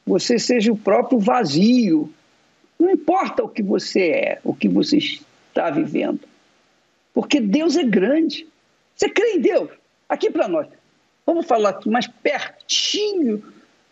[0.06, 2.12] você seja o próprio vazio.
[2.80, 6.22] Não importa o que você é, o que você está vivendo.
[7.14, 8.48] Porque Deus é grande.
[8.96, 9.70] Você crê em Deus?
[10.10, 10.68] Aqui para nós.
[11.26, 13.42] Vamos falar aqui mais pertinho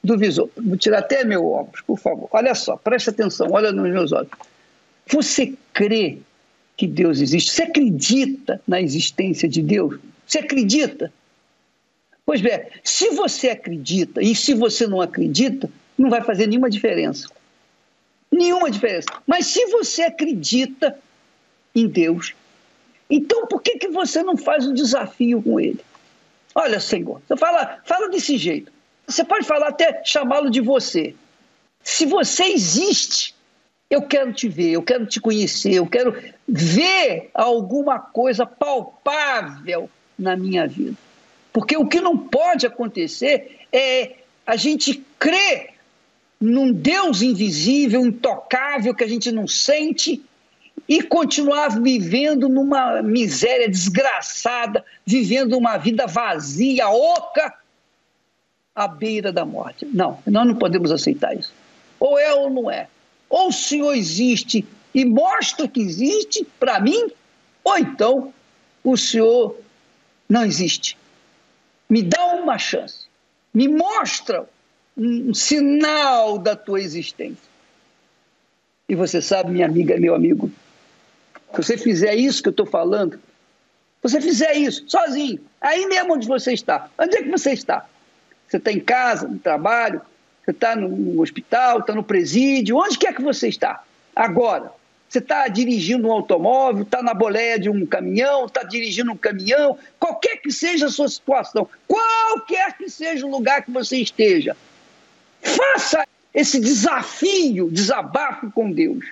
[0.03, 0.49] do visor.
[0.57, 2.27] Vou tirar até meu óculos, por favor.
[2.31, 4.31] Olha só, preste atenção, olha nos meus olhos.
[5.07, 6.19] Você crê
[6.81, 7.51] que Deus existe?
[7.51, 9.99] Você acredita na existência de Deus?
[10.25, 11.13] Você acredita?
[12.25, 17.29] Pois bem, se você acredita e se você não acredita, não vai fazer nenhuma diferença.
[18.31, 19.07] Nenhuma diferença.
[19.27, 20.97] Mas se você acredita
[21.75, 22.33] em Deus,
[23.07, 25.81] então por que, que você não faz um desafio com Ele?
[26.55, 28.71] Olha, Senhor, você fala, fala desse jeito.
[29.05, 31.13] Você pode falar até chamá-lo de você.
[31.83, 33.35] Se você existe,
[33.91, 36.15] eu quero te ver, eu quero te conhecer, eu quero
[36.47, 40.95] ver alguma coisa palpável na minha vida.
[41.51, 44.15] Porque o que não pode acontecer é
[44.47, 45.71] a gente crer
[46.39, 50.23] num Deus invisível, intocável, que a gente não sente,
[50.87, 57.53] e continuar vivendo numa miséria desgraçada, vivendo uma vida vazia, oca,
[58.73, 59.85] à beira da morte.
[59.85, 61.53] Não, nós não podemos aceitar isso.
[61.99, 62.87] Ou é ou não é.
[63.31, 67.09] Ou o Senhor existe e mostra que existe para mim,
[67.63, 68.33] ou então
[68.83, 69.57] o Senhor
[70.27, 70.97] não existe.
[71.89, 73.05] Me dá uma chance.
[73.53, 74.47] Me mostra
[74.97, 77.49] um sinal da tua existência.
[78.87, 80.51] E você sabe, minha amiga, meu amigo,
[81.51, 83.17] se você fizer isso que eu estou falando,
[84.01, 87.87] você fizer isso sozinho, aí mesmo onde você está, onde é que você está?
[88.47, 90.01] Você está em casa, no trabalho,
[90.51, 93.83] está no hospital, está no presídio, onde quer que você está?
[94.15, 94.71] Agora,
[95.07, 99.77] você está dirigindo um automóvel, está na boleia de um caminhão, está dirigindo um caminhão,
[99.99, 104.55] qualquer que seja a sua situação, qualquer que seja o lugar que você esteja,
[105.41, 109.05] faça esse desafio, desabafo com Deus.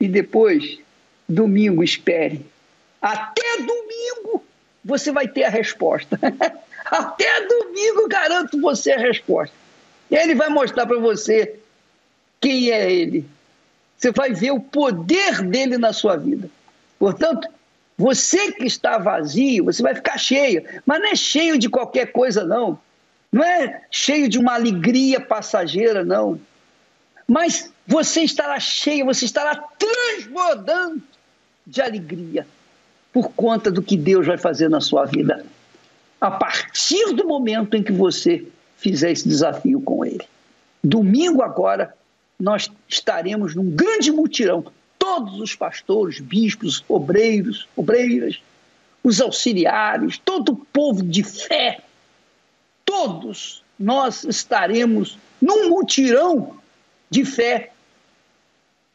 [0.00, 0.78] E depois,
[1.28, 2.46] domingo, espere.
[3.02, 4.44] Até domingo
[4.84, 6.18] você vai ter a resposta.
[6.86, 9.54] Até domingo garanto você a resposta.
[10.10, 11.58] Ele vai mostrar para você
[12.40, 13.26] quem é ele.
[13.96, 16.48] Você vai ver o poder dele na sua vida.
[16.98, 17.48] Portanto,
[17.96, 22.44] você que está vazio, você vai ficar cheio, mas não é cheio de qualquer coisa,
[22.44, 22.78] não.
[23.30, 26.40] Não é cheio de uma alegria passageira, não.
[27.26, 31.02] Mas você estará cheio, você estará transbordando
[31.66, 32.46] de alegria
[33.12, 35.44] por conta do que Deus vai fazer na sua vida.
[36.20, 38.46] A partir do momento em que você
[38.78, 40.26] fizer esse desafio com Ele.
[40.82, 41.94] Domingo agora,
[42.38, 44.64] nós estaremos num grande mutirão.
[44.98, 48.40] Todos os pastores, bispos, obreiros, obreiras,
[49.02, 51.80] os auxiliares, todo o povo de fé,
[52.84, 56.56] todos nós estaremos num mutirão
[57.10, 57.72] de fé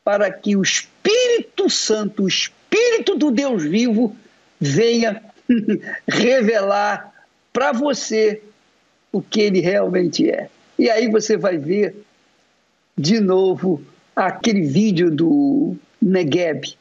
[0.03, 4.15] para que o Espírito Santo, o Espírito do Deus vivo,
[4.59, 5.23] venha
[6.07, 7.13] revelar
[7.51, 8.41] para você
[9.14, 10.49] o que ele realmente é.
[10.78, 11.95] E aí você vai ver
[12.97, 13.82] de novo
[14.16, 16.76] aquele vídeo do Negueb,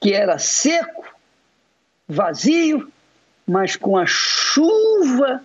[0.00, 1.04] que era seco,
[2.08, 2.90] vazio,
[3.46, 5.42] mas com a chuva,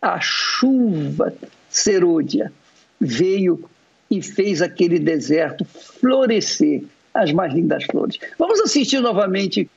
[0.00, 1.34] a chuva
[1.68, 2.52] serôdia
[3.00, 3.68] veio
[4.08, 8.18] e fez aquele deserto florescer as mais lindas flores.
[8.38, 9.68] Vamos assistir novamente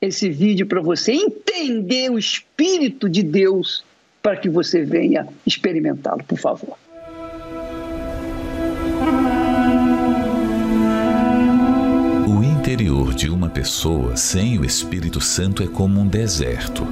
[0.00, 3.82] esse vídeo para você entender o Espírito de Deus
[4.24, 6.78] para que você venha experimentá-lo, por favor.
[12.26, 16.86] O interior de uma pessoa sem o Espírito Santo é como um deserto,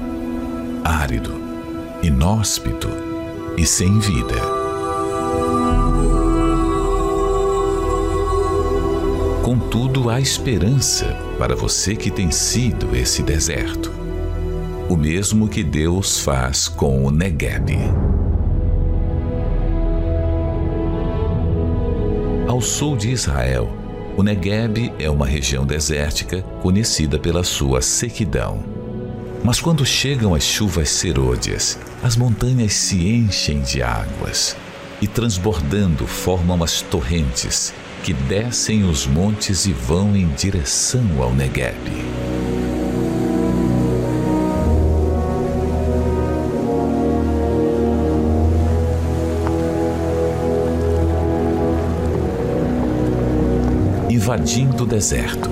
[0.84, 1.32] árido,
[2.02, 2.88] inóspito
[3.56, 4.34] e sem vida.
[9.42, 14.01] Contudo, há esperança para você que tem sido esse deserto.
[14.88, 17.76] O mesmo que Deus faz com o Negueb.
[22.46, 23.70] Ao sul de Israel,
[24.16, 28.62] o Negueb é uma região desértica conhecida pela sua sequidão.
[29.42, 34.56] Mas quando chegam as chuvas serôdias, as montanhas se enchem de águas
[35.00, 37.72] e, transbordando, formam as torrentes
[38.02, 41.76] que descem os montes e vão em direção ao Negueb.
[54.43, 55.49] Invadindo o deserto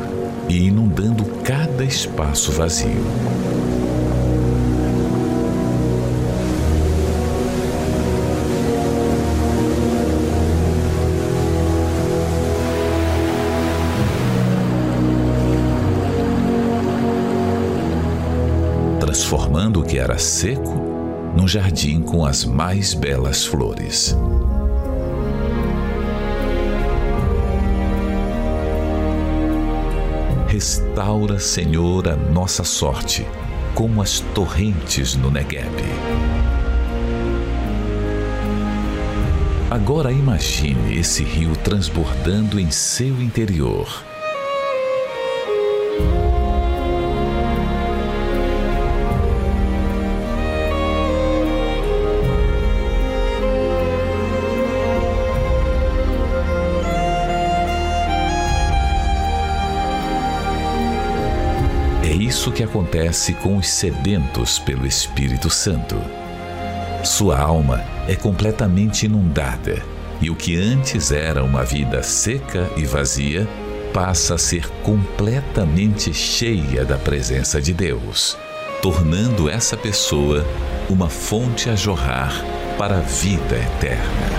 [0.49, 2.91] e inundando cada espaço vazio.
[18.99, 20.75] Transformando o que era seco
[21.37, 24.17] num jardim com as mais belas flores.
[30.51, 33.25] Restaura, Senhor, a nossa sorte,
[33.73, 35.71] como as torrentes no Negueb.
[39.71, 44.10] Agora imagine esse rio transbordando em seu interior.
[62.31, 65.97] Isso que acontece com os sedentos pelo Espírito Santo.
[67.03, 69.83] Sua alma é completamente inundada
[70.21, 73.49] e o que antes era uma vida seca e vazia
[73.93, 78.39] passa a ser completamente cheia da presença de Deus,
[78.81, 80.47] tornando essa pessoa
[80.89, 82.33] uma fonte a jorrar
[82.79, 84.31] para a vida eterna.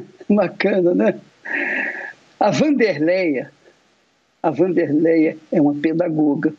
[0.30, 1.14] Bacana, né?
[2.40, 3.52] A Vanderleia,
[4.42, 6.54] a Vanderleia é uma pedagoga,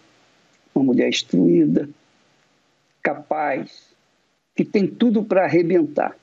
[0.75, 1.89] uma mulher instruída,
[3.01, 3.87] capaz,
[4.55, 6.15] que tem tudo para arrebentar,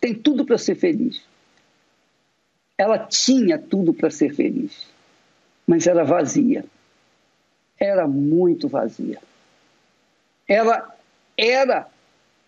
[0.00, 1.22] tem tudo para ser feliz.
[2.78, 4.86] Ela tinha tudo para ser feliz,
[5.66, 6.64] mas era vazia.
[7.78, 9.18] Era muito vazia.
[10.48, 10.96] Ela
[11.36, 11.86] era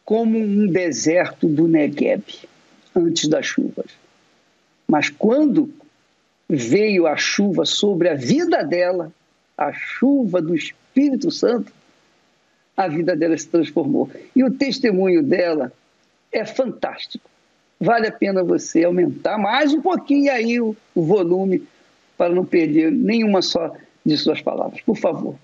[0.03, 2.25] como um deserto do Negueb
[2.97, 3.91] antes das chuvas.
[4.87, 5.71] Mas quando
[6.49, 9.13] veio a chuva sobre a vida dela,
[9.57, 11.73] a chuva do Espírito Santo,
[12.77, 14.11] a vida dela se transformou.
[14.35, 15.73] E o testemunho dela
[16.33, 17.29] é fantástico.
[17.81, 21.63] Vale a pena você aumentar mais um pouquinho aí o, o volume
[22.17, 23.73] para não perder nenhuma só
[24.05, 24.81] de suas palavras.
[24.81, 25.37] Por favor,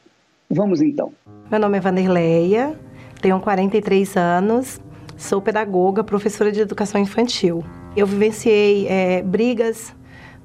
[0.50, 1.12] vamos então.
[1.50, 2.78] Meu nome é Vanderleia,
[3.20, 4.80] tenho 43 anos,
[5.16, 7.62] sou pedagoga, professora de educação infantil.
[7.96, 9.94] Eu vivenciei é, brigas,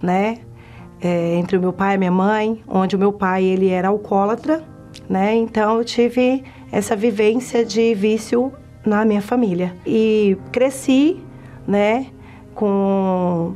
[0.02, 0.40] né,
[1.02, 4.64] é, entre o meu pai e minha mãe, onde o meu pai ele era alcoólatra,
[5.10, 8.52] né, então eu tive essa vivência de vício
[8.86, 9.76] na minha família.
[9.86, 11.18] E cresci,
[11.68, 12.08] né,
[12.54, 13.54] com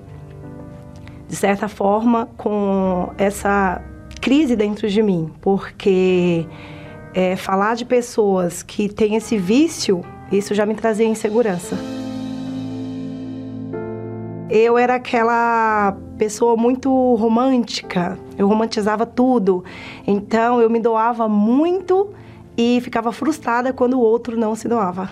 [1.28, 3.82] de certa forma com essa
[4.22, 6.46] crise dentro de mim, porque
[7.14, 12.03] é, falar de pessoas que têm esse vício, isso já me trazia insegurança.
[14.56, 19.64] Eu era aquela pessoa muito romântica, eu romantizava tudo,
[20.06, 22.12] então eu me doava muito
[22.56, 25.10] e ficava frustrada quando o outro não se doava.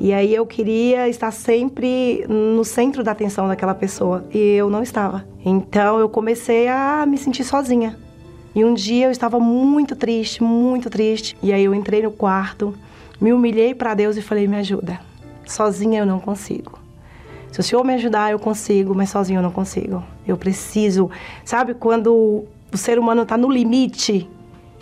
[0.00, 4.82] E aí eu queria estar sempre no centro da atenção daquela pessoa e eu não
[4.82, 5.28] estava.
[5.44, 7.94] Então eu comecei a me sentir sozinha.
[8.54, 11.36] E um dia eu estava muito triste, muito triste.
[11.42, 12.72] E aí eu entrei no quarto,
[13.20, 14.98] me humilhei para Deus e falei: "Me ajuda.
[15.44, 16.83] Sozinha eu não consigo.
[17.54, 20.02] Se o Senhor me ajudar, eu consigo, mas sozinho eu não consigo.
[20.26, 21.08] Eu preciso,
[21.44, 24.28] sabe quando o ser humano está no limite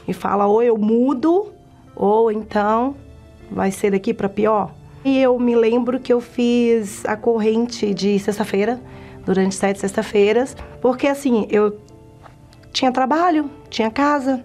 [0.09, 1.53] e fala ou eu mudo
[1.95, 2.97] ou então
[3.51, 4.73] vai ser daqui para pior.
[5.05, 8.81] E eu me lembro que eu fiz a corrente de sexta-feira,
[9.23, 11.79] durante sete sexta-feiras, porque assim, eu
[12.73, 14.43] tinha trabalho, tinha casa.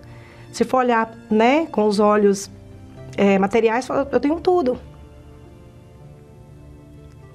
[0.51, 2.51] Se for olhar, né, com os olhos
[3.15, 4.77] é, materiais, eu tenho tudo.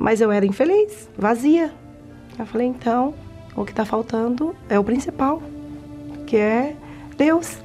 [0.02, 1.72] Mas eu era infeliz, vazia.
[2.36, 3.14] Eu falei, então,
[3.54, 5.40] o que está faltando é o principal,
[6.26, 6.74] que é
[7.16, 7.58] Deus.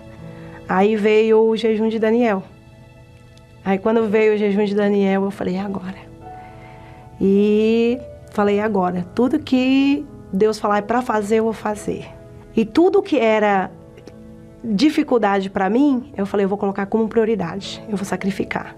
[0.69, 2.43] Aí veio o jejum de Daniel.
[3.65, 5.97] Aí quando veio o jejum de Daniel, eu falei, "É agora.
[7.19, 9.03] E falei, "É agora.
[9.15, 12.05] Tudo que Deus falar é para fazer, eu vou fazer.
[12.55, 13.71] E tudo que era
[14.63, 17.83] dificuldade para mim, eu falei, eu vou colocar como prioridade.
[17.89, 18.75] Eu vou sacrificar.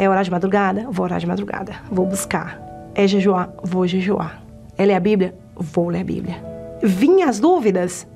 [0.00, 0.86] É orar de madrugada?
[0.90, 1.74] Vou orar de madrugada.
[1.90, 2.58] Vou buscar.
[2.94, 3.52] É jejuar?
[3.62, 4.42] Vou jejuar.
[4.78, 5.34] É ler a Bíblia?
[5.54, 6.42] Vou ler a Bíblia.
[6.82, 8.06] Vinha as dúvidas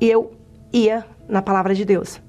[0.00, 0.32] e eu
[0.72, 2.20] ia na palavra de Deus.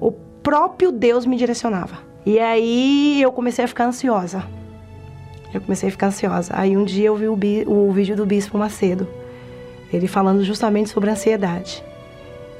[0.00, 1.98] O próprio Deus me direcionava.
[2.24, 4.42] E aí eu comecei a ficar ansiosa.
[5.52, 6.54] Eu comecei a ficar ansiosa.
[6.56, 9.06] Aí um dia eu vi o, o vídeo do Bispo Macedo.
[9.92, 11.84] Ele falando justamente sobre ansiedade.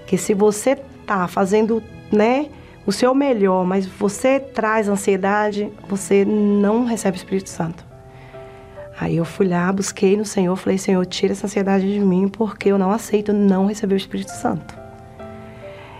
[0.06, 2.50] Que se você tá fazendo, né,
[2.86, 7.84] o seu melhor, mas você traz ansiedade, você não recebe o Espírito Santo.
[8.98, 12.70] Aí eu fui lá, busquei no Senhor, falei, Senhor, tira essa ansiedade de mim, porque
[12.70, 14.78] eu não aceito não receber o Espírito Santo.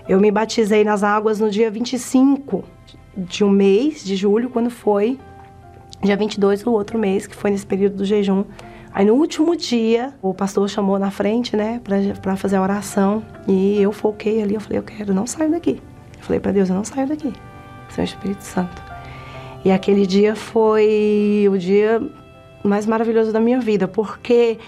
[0.09, 2.63] Eu me batizei nas águas no dia 25
[3.17, 5.19] de um mês de julho, quando foi
[6.03, 8.45] dia 22 do outro mês, que foi nesse período do jejum.
[8.93, 11.81] Aí no último dia, o pastor chamou na frente, né,
[12.23, 13.25] pra fazer a oração.
[13.49, 15.81] E eu foquei ali, eu falei, eu quero, não saio daqui.
[16.25, 17.33] Falei pra Deus, eu não saio daqui.
[17.91, 18.83] Senhor Espírito Santo.
[19.65, 22.03] E aquele dia foi o dia
[22.63, 24.59] mais maravilhoso da minha vida, porque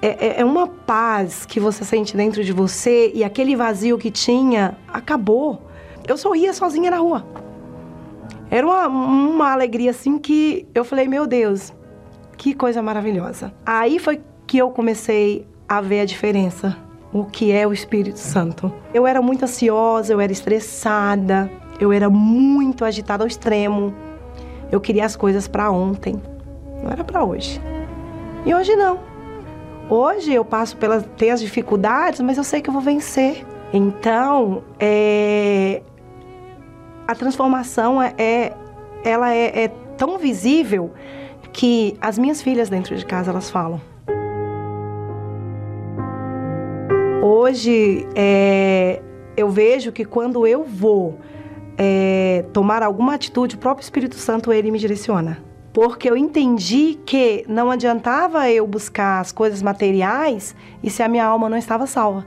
[0.00, 4.10] é, é- é uma paz que você sente dentro de você e aquele vazio que
[4.10, 5.62] tinha acabou.
[6.06, 7.24] Eu sorria sozinha na rua.
[8.50, 11.72] Era uma, uma alegria assim que eu falei, meu Deus,
[12.36, 13.52] que coisa maravilhosa.
[13.64, 16.76] Aí foi que eu comecei a ver a diferença,
[17.12, 18.72] o que é o Espírito Santo.
[18.94, 23.92] Eu era muito ansiosa, eu era estressada, eu era muito agitada ao extremo.
[24.70, 26.20] Eu queria as coisas para ontem,
[26.82, 27.60] não era para hoje.
[28.46, 28.98] E hoje não.
[29.90, 33.44] Hoje eu passo pelas ter as dificuldades, mas eu sei que eu vou vencer.
[33.72, 35.82] Então, é,
[37.06, 38.52] a transformação é, é-
[39.04, 40.92] ela é, é tão visível
[41.52, 43.80] que as minhas filhas dentro de casa elas falam.
[47.34, 49.00] Hoje é,
[49.34, 51.18] eu vejo que quando eu vou
[51.78, 55.42] é, tomar alguma atitude, o próprio Espírito Santo ele me direciona.
[55.72, 61.24] Porque eu entendi que não adiantava eu buscar as coisas materiais e se a minha
[61.24, 62.26] alma não estava salva.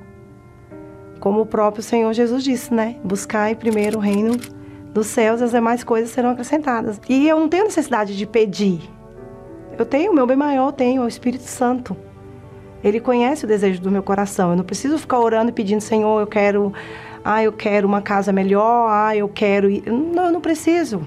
[1.20, 2.96] Como o próprio Senhor Jesus disse, né?
[3.04, 4.36] Buscai primeiro o reino
[4.92, 7.00] dos céus, as demais coisas serão acrescentadas.
[7.08, 8.82] E eu não tenho necessidade de pedir.
[9.78, 11.96] Eu tenho, o meu bem maior eu tenho, é o Espírito Santo.
[12.86, 14.52] Ele conhece o desejo do meu coração.
[14.52, 16.72] Eu não preciso ficar orando e pedindo, Senhor, eu quero,
[17.24, 19.68] ah, eu quero uma casa melhor, ah, eu quero.
[19.68, 21.02] ir." Não, eu não preciso.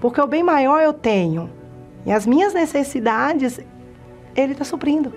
[0.00, 1.50] Porque o bem maior eu tenho.
[2.06, 3.58] E as minhas necessidades,
[4.36, 5.12] ele está suprindo.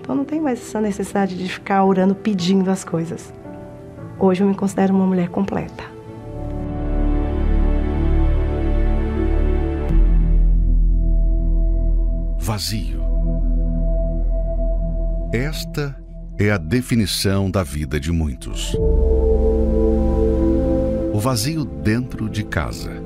[0.00, 3.34] Então não tem mais essa necessidade de ficar orando pedindo as coisas.
[4.20, 5.82] Hoje eu me considero uma mulher completa.
[12.38, 13.03] Vazio.
[15.34, 16.00] Esta
[16.38, 18.72] é a definição da vida de muitos.
[21.12, 23.02] O vazio dentro de casa,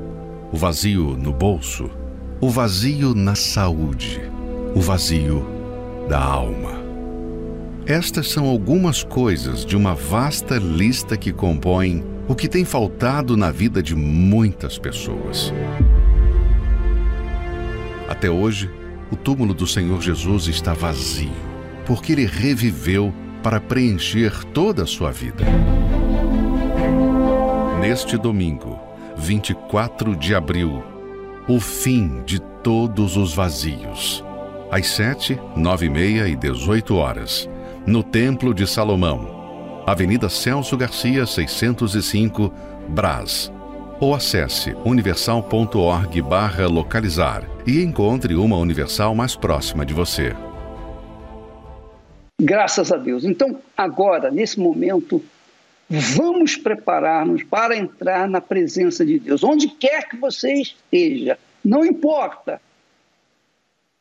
[0.53, 1.91] o vazio no bolso,
[2.39, 4.21] o vazio na saúde,
[4.75, 5.43] o vazio
[6.07, 6.73] da alma.
[7.87, 13.51] Estas são algumas coisas de uma vasta lista que compõem o que tem faltado na
[13.51, 15.51] vida de muitas pessoas.
[18.07, 18.71] Até hoje,
[19.11, 21.49] o túmulo do Senhor Jesus está vazio,
[21.89, 25.43] porque ele reviveu para preencher toda a sua vida.
[27.81, 28.79] Neste domingo,
[29.17, 30.83] 24 de abril,
[31.49, 34.23] o fim de todos os vazios.
[34.71, 37.49] Às 7, 9 e meia e 18 horas,
[37.87, 42.53] no Templo de Salomão, Avenida Celso Garcia, 605,
[42.91, 43.51] Brás.
[43.99, 46.23] Ou acesse universal.org
[46.71, 50.37] localizar e encontre uma Universal mais próxima de você.
[52.41, 53.25] Graças a Deus.
[53.25, 55.23] Então, agora, nesse momento,
[55.91, 59.43] vamos preparar-nos para entrar na presença de Deus.
[59.43, 62.61] Onde quer que você esteja, não importa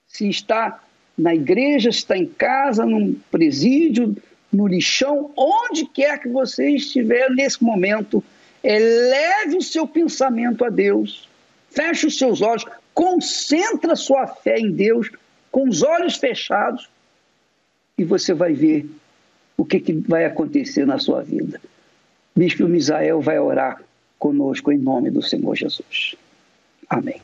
[0.07, 0.83] se está
[1.17, 4.15] na igreja, se está em casa, num presídio,
[4.53, 8.23] no lixão, onde quer que você estiver nesse momento,
[8.63, 11.27] eleve o seu pensamento a Deus,
[11.71, 15.09] feche os seus olhos, concentra sua fé em Deus,
[15.51, 16.87] com os olhos fechados,
[17.97, 18.89] e você vai ver
[19.57, 21.59] o que, que vai acontecer na sua vida.
[22.35, 23.81] Bispo Misael vai orar
[24.19, 26.15] conosco em nome do Senhor Jesus.
[26.89, 27.19] Amém.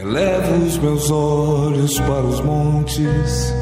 [0.00, 3.54] Elevo os meus olhos para os montes,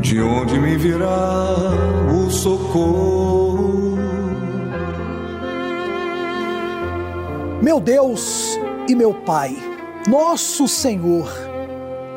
[0.00, 1.70] de onde me virá
[2.12, 3.98] o socorro.
[7.62, 8.58] Meu Deus
[8.88, 9.56] e meu Pai,
[10.08, 11.28] nosso Senhor,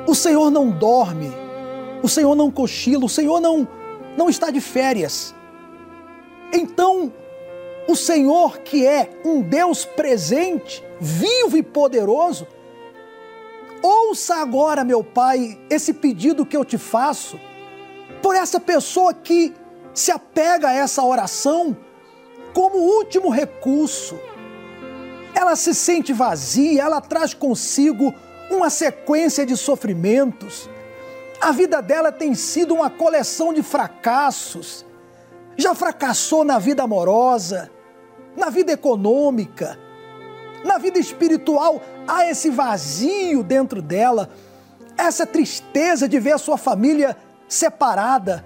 [0.08, 1.32] o Senhor não dorme,
[2.04, 3.68] o Senhor não cochila, o Senhor não,
[4.18, 5.36] não está de férias.
[6.54, 7.12] Então,
[7.88, 12.48] o Senhor, que é um Deus presente, vivo e poderoso,
[13.82, 17.40] ouça agora, meu Pai, esse pedido que eu te faço,
[18.22, 19.54] por essa pessoa que
[19.94, 21.76] se apega a essa oração
[22.54, 24.18] como último recurso.
[25.34, 28.14] Ela se sente vazia, ela traz consigo
[28.56, 30.70] uma sequência de sofrimentos.
[31.40, 34.86] A vida dela tem sido uma coleção de fracassos.
[35.58, 37.70] Já fracassou na vida amorosa,
[38.36, 39.78] na vida econômica,
[40.64, 41.82] na vida espiritual.
[42.08, 44.30] Há esse vazio dentro dela,
[44.98, 48.46] essa tristeza de ver a sua família separada.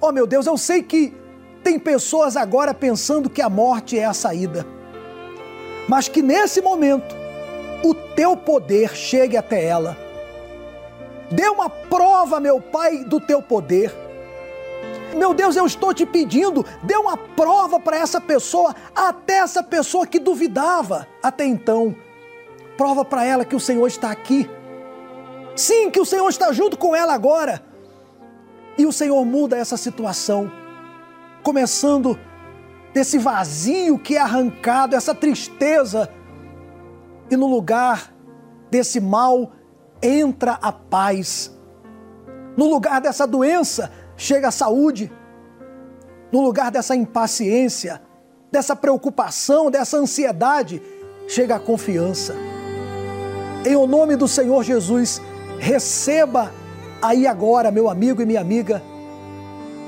[0.00, 1.14] Oh meu Deus, eu sei que
[1.62, 4.66] tem pessoas agora pensando que a morte é a saída,
[5.88, 7.21] mas que nesse momento
[7.82, 9.96] o teu poder chegue até ela.
[11.30, 13.92] Dê uma prova, meu Pai, do teu poder.
[15.16, 20.06] Meu Deus, eu estou te pedindo, dê uma prova para essa pessoa, até essa pessoa
[20.06, 21.94] que duvidava até então.
[22.76, 24.48] Prova para ela que o Senhor está aqui.
[25.54, 27.62] Sim, que o Senhor está junto com ela agora.
[28.78, 30.50] E o Senhor muda essa situação,
[31.42, 32.18] começando
[32.94, 36.08] desse vazio que é arrancado, essa tristeza,
[37.32, 38.12] e no lugar
[38.70, 39.52] desse mal
[40.02, 41.50] entra a paz.
[42.58, 45.10] No lugar dessa doença chega a saúde.
[46.30, 48.02] No lugar dessa impaciência,
[48.50, 50.82] dessa preocupação, dessa ansiedade,
[51.26, 52.34] chega a confiança.
[53.64, 55.18] Em o nome do Senhor Jesus,
[55.58, 56.52] receba
[57.00, 58.82] aí agora, meu amigo e minha amiga,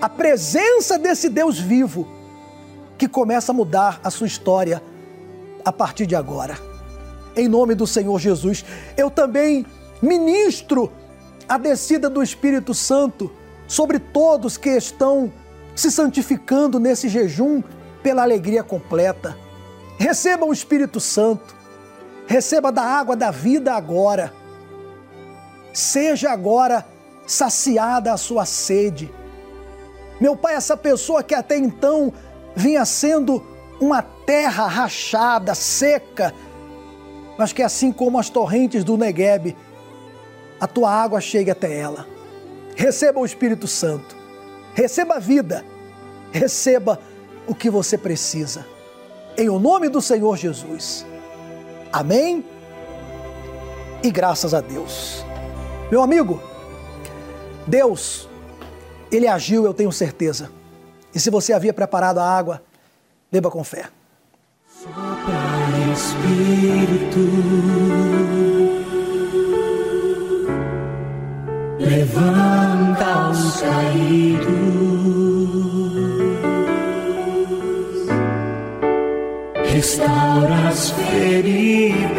[0.01, 2.09] a presença desse Deus vivo
[2.97, 4.83] que começa a mudar a sua história
[5.63, 6.74] a partir de agora.
[7.37, 8.65] Em nome do Senhor Jesus,
[8.97, 9.67] eu também
[10.01, 10.93] ministro
[11.49, 13.31] a descida do Espírito Santo
[13.67, 15.33] sobre todos que estão
[15.75, 17.63] se santificando nesse jejum
[18.03, 19.37] pela alegria completa.
[19.99, 21.55] Receba o Espírito Santo,
[22.27, 24.33] receba da água da vida agora.
[25.73, 26.87] Seja agora
[27.27, 29.13] saciada a sua sede.
[30.21, 32.13] Meu Pai, essa pessoa que até então
[32.55, 33.45] vinha sendo
[33.81, 36.33] uma terra rachada, seca,
[37.37, 39.57] mas que assim como as torrentes do Negueb,
[40.61, 42.07] a tua água chegue até ela.
[42.77, 44.17] Receba o Espírito Santo,
[44.75, 45.65] receba a vida,
[46.33, 46.99] receba
[47.47, 48.67] o que você precisa.
[49.37, 51.05] Em o nome do Senhor Jesus.
[51.93, 52.45] Amém?
[54.03, 55.25] E graças a Deus.
[55.91, 56.41] Meu amigo,
[57.67, 58.29] Deus,
[59.11, 60.51] Ele agiu, eu tenho certeza.
[61.15, 62.63] E se você havia preparado a água,
[63.31, 63.89] beba com fé.
[64.67, 65.34] Sopra
[65.95, 67.25] Espírito,
[71.79, 74.51] levanta os caídos,
[79.73, 82.17] restaura as feridas,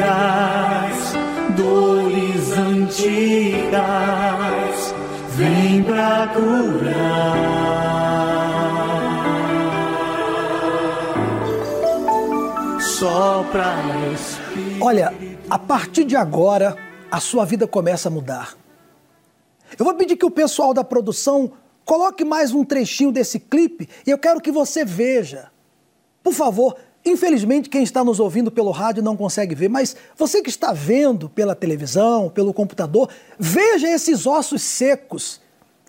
[1.58, 3.76] dores antigas,
[5.36, 8.05] vem pra curar.
[13.00, 13.76] Sopra
[14.14, 14.86] Espírito.
[14.86, 15.14] Olha,
[15.50, 16.78] a partir de agora,
[17.12, 18.56] a sua vida começa a mudar.
[19.78, 21.52] Eu vou pedir que o pessoal da produção
[21.84, 25.52] coloque mais um trechinho desse clipe e eu quero que você veja.
[26.24, 30.50] Por favor, infelizmente quem está nos ouvindo pelo rádio não consegue ver, mas você que
[30.50, 35.42] está vendo pela televisão, pelo computador, veja esses ossos secos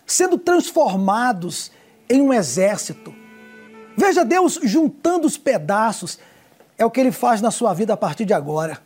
[0.05, 1.71] sendo transformados
[2.11, 3.15] em um exército.
[3.97, 6.19] Veja Deus juntando os pedaços.
[6.79, 8.79] É o que ele faz na sua vida a partir de agora.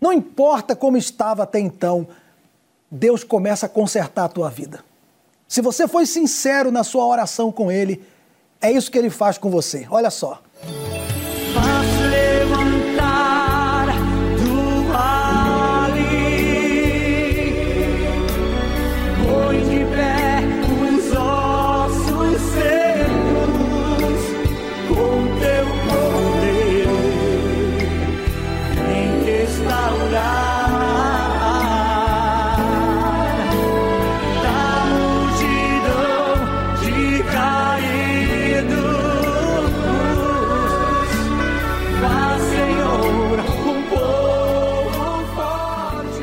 [0.00, 2.06] Não importa como estava até então,
[2.90, 4.84] Deus começa a consertar a tua vida.
[5.48, 8.02] Se você foi sincero na sua oração com Ele,
[8.60, 9.86] é isso que Ele faz com você.
[9.90, 10.40] Olha só.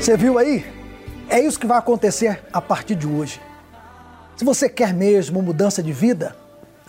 [0.10, 0.66] Você viu aí?
[1.30, 3.40] É isso que vai acontecer a partir de hoje.
[4.36, 6.36] Se você quer mesmo mudança de vida,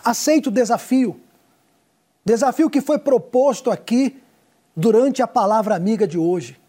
[0.03, 1.21] aceite o desafio.
[2.25, 4.19] Desafio que foi proposto aqui
[4.75, 6.59] durante a palavra amiga de hoje.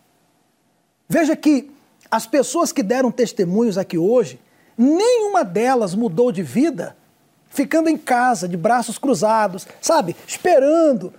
[1.09, 1.71] Veja que
[2.11, 4.39] as pessoas que deram testemunhos aqui hoje,
[4.77, 6.95] nenhuma delas mudou de vida
[7.49, 10.15] ficando em casa, de braços cruzados, sabe?
[10.27, 11.15] Esperando.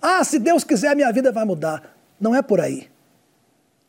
[0.00, 1.94] Ah, se Deus quiser, minha vida vai mudar.
[2.18, 2.90] Não é por aí.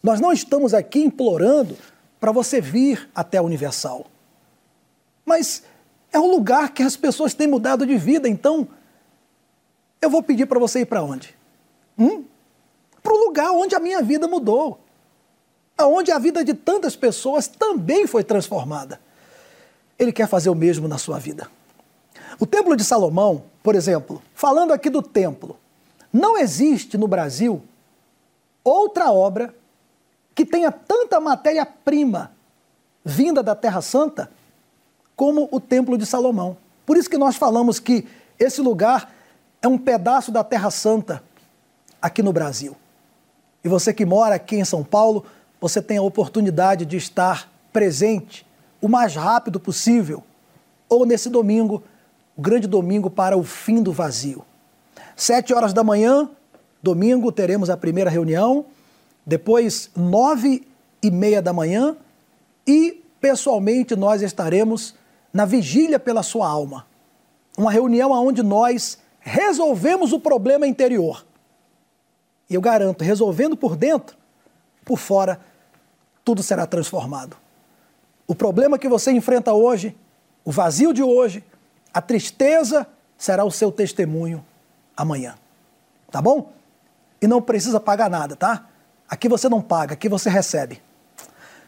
[0.04, 1.78] Nós não estamos aqui implorando
[2.20, 4.06] para você vir até a Universal.
[5.26, 5.64] Mas
[6.12, 8.68] é um lugar que as pessoas têm mudado de vida, então
[10.01, 11.34] eu vou pedir para você ir para onde?
[11.97, 12.26] Hum?
[13.01, 14.80] Para o lugar onde a minha vida mudou.
[15.78, 18.99] Aonde a vida de tantas pessoas também foi transformada.
[19.97, 21.49] Ele quer fazer o mesmo na sua vida.
[22.39, 25.58] O Templo de Salomão, por exemplo, falando aqui do templo,
[26.12, 27.62] não existe no Brasil
[28.64, 29.54] outra obra
[30.36, 32.32] que tenha tanta matéria-prima
[33.04, 34.30] vinda da Terra Santa
[35.16, 36.58] como o Templo de Salomão.
[36.86, 38.08] Por isso que nós falamos que
[38.40, 39.14] esse lugar
[39.62, 41.24] é um pedaço da Terra Santa
[42.02, 42.76] aqui no Brasil.
[43.64, 45.26] E você que mora aqui em São Paulo,
[45.62, 48.46] você tem a oportunidade de estar presente
[48.82, 50.22] o mais rápido possível,
[50.90, 51.82] ou nesse domingo,
[52.36, 54.44] o grande domingo para o fim do vazio.
[55.16, 56.30] Sete horas da manhã,
[56.82, 58.66] domingo, teremos a primeira reunião,
[59.26, 60.68] depois nove
[61.02, 61.96] e meia da manhã
[62.68, 64.96] e, pessoalmente, nós estaremos
[65.32, 66.86] na vigília pela sua alma.
[67.58, 71.26] Uma reunião onde nós resolvemos o problema interior.
[72.50, 74.18] E eu garanto, resolvendo por dentro,
[74.84, 75.40] por fora,
[76.24, 77.38] tudo será transformado.
[78.28, 79.96] O problema que você enfrenta hoje,
[80.44, 81.44] o vazio de hoje,
[81.94, 84.44] a tristeza será o seu testemunho
[84.96, 85.36] amanhã.
[86.12, 86.52] Tá bom?
[87.22, 88.68] E não precisa pagar nada, tá?
[89.14, 90.82] Aqui você não paga, aqui você recebe.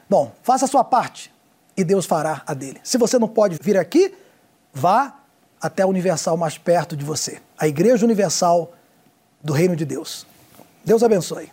[0.09, 1.31] Bom, faça a sua parte
[1.77, 2.79] e Deus fará a dele.
[2.83, 4.15] Se você não pode vir aqui,
[4.73, 5.19] vá
[5.61, 8.73] até a Universal mais perto de você a Igreja Universal
[9.41, 10.25] do Reino de Deus.
[10.83, 11.51] Deus abençoe.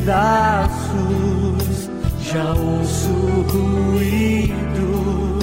[0.00, 1.90] Pedaços,
[2.20, 3.42] já ouço o
[3.92, 5.38] ruído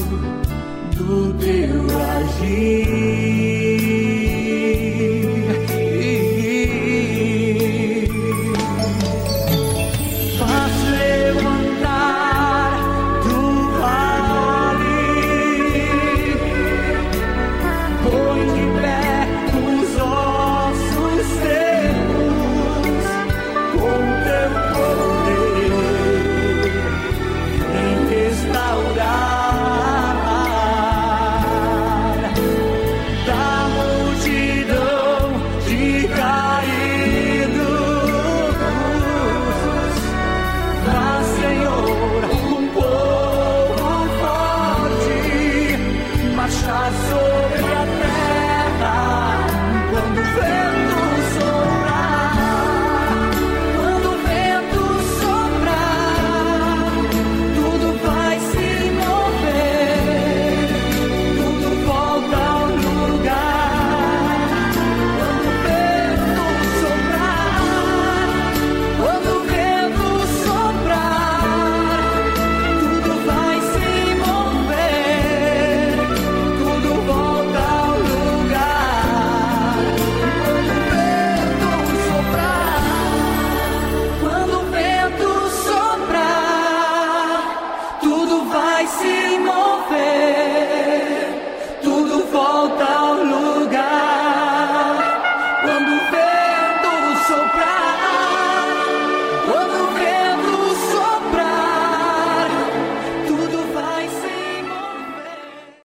[0.95, 1.86] do teu
[2.18, 3.66] agir.